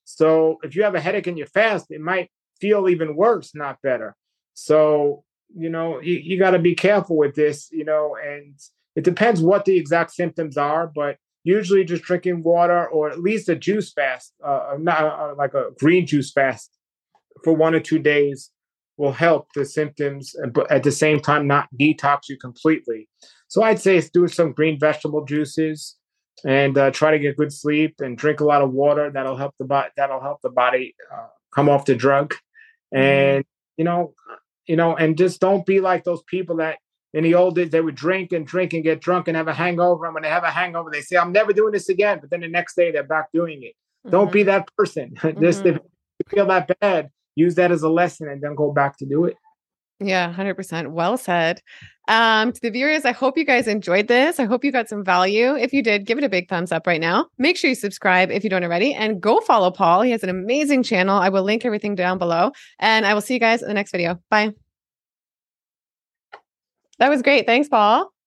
So 0.04 0.58
if 0.64 0.74
you 0.74 0.82
have 0.82 0.96
a 0.96 1.00
headache 1.00 1.28
and 1.28 1.38
you 1.38 1.46
fast, 1.46 1.86
it 1.90 2.00
might 2.00 2.30
feel 2.60 2.88
even 2.88 3.14
worse, 3.14 3.54
not 3.54 3.80
better. 3.80 4.16
So, 4.54 5.24
you 5.56 5.68
know, 5.68 6.00
you, 6.00 6.14
you 6.14 6.38
got 6.38 6.50
to 6.50 6.58
be 6.58 6.74
careful 6.74 7.16
with 7.16 7.36
this, 7.36 7.68
you 7.70 7.84
know, 7.84 8.16
and 8.22 8.58
it 8.96 9.04
depends 9.04 9.40
what 9.40 9.66
the 9.66 9.76
exact 9.76 10.12
symptoms 10.12 10.56
are, 10.56 10.90
but 10.92 11.16
usually 11.44 11.84
just 11.84 12.02
drinking 12.02 12.42
water 12.42 12.88
or 12.88 13.08
at 13.08 13.20
least 13.20 13.48
a 13.48 13.54
juice 13.54 13.92
fast, 13.92 14.32
uh, 14.44 14.74
not 14.80 15.00
uh, 15.00 15.34
like 15.36 15.54
a 15.54 15.70
green 15.78 16.06
juice 16.06 16.32
fast 16.32 16.76
for 17.44 17.52
one 17.52 17.74
or 17.74 17.80
two 17.80 17.98
days 18.00 18.50
will 18.96 19.12
help 19.12 19.48
the 19.54 19.64
symptoms, 19.64 20.34
but 20.52 20.70
at 20.70 20.82
the 20.82 20.92
same 20.92 21.20
time, 21.20 21.46
not 21.46 21.68
detox 21.78 22.28
you 22.28 22.36
completely. 22.38 23.08
So 23.48 23.62
I'd 23.62 23.80
say 23.80 23.96
it's 23.96 24.10
do 24.10 24.28
some 24.28 24.52
green 24.52 24.78
vegetable 24.78 25.24
juices 25.24 25.96
and 26.44 26.76
uh, 26.76 26.90
try 26.90 27.10
to 27.10 27.18
get 27.18 27.36
good 27.36 27.52
sleep 27.52 27.96
and 28.00 28.18
drink 28.18 28.40
a 28.40 28.44
lot 28.44 28.62
of 28.62 28.72
water. 28.72 29.10
That'll 29.10 29.36
help 29.36 29.54
the 29.58 29.64
body. 29.64 29.90
That'll 29.96 30.20
help 30.20 30.42
the 30.42 30.50
body 30.50 30.94
uh, 31.12 31.26
come 31.54 31.68
off 31.68 31.84
the 31.84 31.94
drug. 31.94 32.34
Mm-hmm. 32.94 32.96
And 32.96 33.44
you 33.76 33.84
know, 33.84 34.14
you 34.66 34.76
know, 34.76 34.96
and 34.96 35.16
just 35.16 35.40
don't 35.40 35.66
be 35.66 35.80
like 35.80 36.04
those 36.04 36.22
people 36.24 36.56
that 36.56 36.78
in 37.12 37.24
the 37.24 37.34
old 37.34 37.54
days 37.54 37.70
they 37.70 37.80
would 37.80 37.94
drink 37.94 38.32
and 38.32 38.46
drink 38.46 38.72
and 38.72 38.82
get 38.82 39.00
drunk 39.00 39.28
and 39.28 39.36
have 39.36 39.48
a 39.48 39.54
hangover. 39.54 40.04
And 40.04 40.14
when 40.14 40.22
they 40.22 40.28
have 40.28 40.44
a 40.44 40.50
hangover, 40.50 40.90
they 40.90 41.00
say, 41.00 41.16
"I'm 41.16 41.32
never 41.32 41.52
doing 41.52 41.72
this 41.72 41.88
again." 41.88 42.18
But 42.20 42.30
then 42.30 42.40
the 42.40 42.48
next 42.48 42.74
day 42.74 42.90
they're 42.90 43.02
back 43.02 43.30
doing 43.32 43.62
it. 43.62 43.74
Mm-hmm. 44.06 44.10
Don't 44.10 44.32
be 44.32 44.40
mm-hmm. 44.40 44.48
that 44.48 44.76
person. 44.76 45.14
just 45.40 45.64
mm-hmm. 45.64 45.68
if 45.68 45.74
you 45.76 46.26
feel 46.28 46.46
that 46.46 46.70
bad, 46.80 47.10
use 47.36 47.54
that 47.56 47.72
as 47.72 47.82
a 47.82 47.88
lesson 47.88 48.28
and 48.28 48.42
then 48.42 48.54
go 48.54 48.72
back 48.72 48.96
to 48.98 49.06
do 49.06 49.24
it. 49.24 49.36
Yeah, 50.00 50.32
100%. 50.32 50.88
Well 50.88 51.16
said. 51.16 51.62
Um, 52.08 52.52
to 52.52 52.60
the 52.60 52.70
viewers, 52.70 53.04
I 53.04 53.12
hope 53.12 53.38
you 53.38 53.44
guys 53.44 53.66
enjoyed 53.66 54.08
this. 54.08 54.38
I 54.38 54.44
hope 54.44 54.64
you 54.64 54.72
got 54.72 54.88
some 54.88 55.04
value. 55.04 55.54
If 55.54 55.72
you 55.72 55.82
did, 55.82 56.04
give 56.04 56.18
it 56.18 56.24
a 56.24 56.28
big 56.28 56.48
thumbs 56.48 56.72
up 56.72 56.86
right 56.86 57.00
now. 57.00 57.28
Make 57.38 57.56
sure 57.56 57.70
you 57.70 57.76
subscribe 57.76 58.30
if 58.30 58.44
you 58.44 58.50
don't 58.50 58.64
already 58.64 58.92
and 58.92 59.20
go 59.20 59.40
follow 59.40 59.70
Paul. 59.70 60.02
He 60.02 60.10
has 60.10 60.22
an 60.22 60.28
amazing 60.28 60.82
channel. 60.82 61.18
I 61.18 61.30
will 61.30 61.44
link 61.44 61.64
everything 61.64 61.94
down 61.94 62.18
below 62.18 62.52
and 62.78 63.06
I 63.06 63.14
will 63.14 63.22
see 63.22 63.34
you 63.34 63.40
guys 63.40 63.62
in 63.62 63.68
the 63.68 63.74
next 63.74 63.92
video. 63.92 64.20
Bye. 64.30 64.52
That 66.98 67.08
was 67.08 67.22
great. 67.22 67.46
Thanks, 67.46 67.68
Paul. 67.68 68.13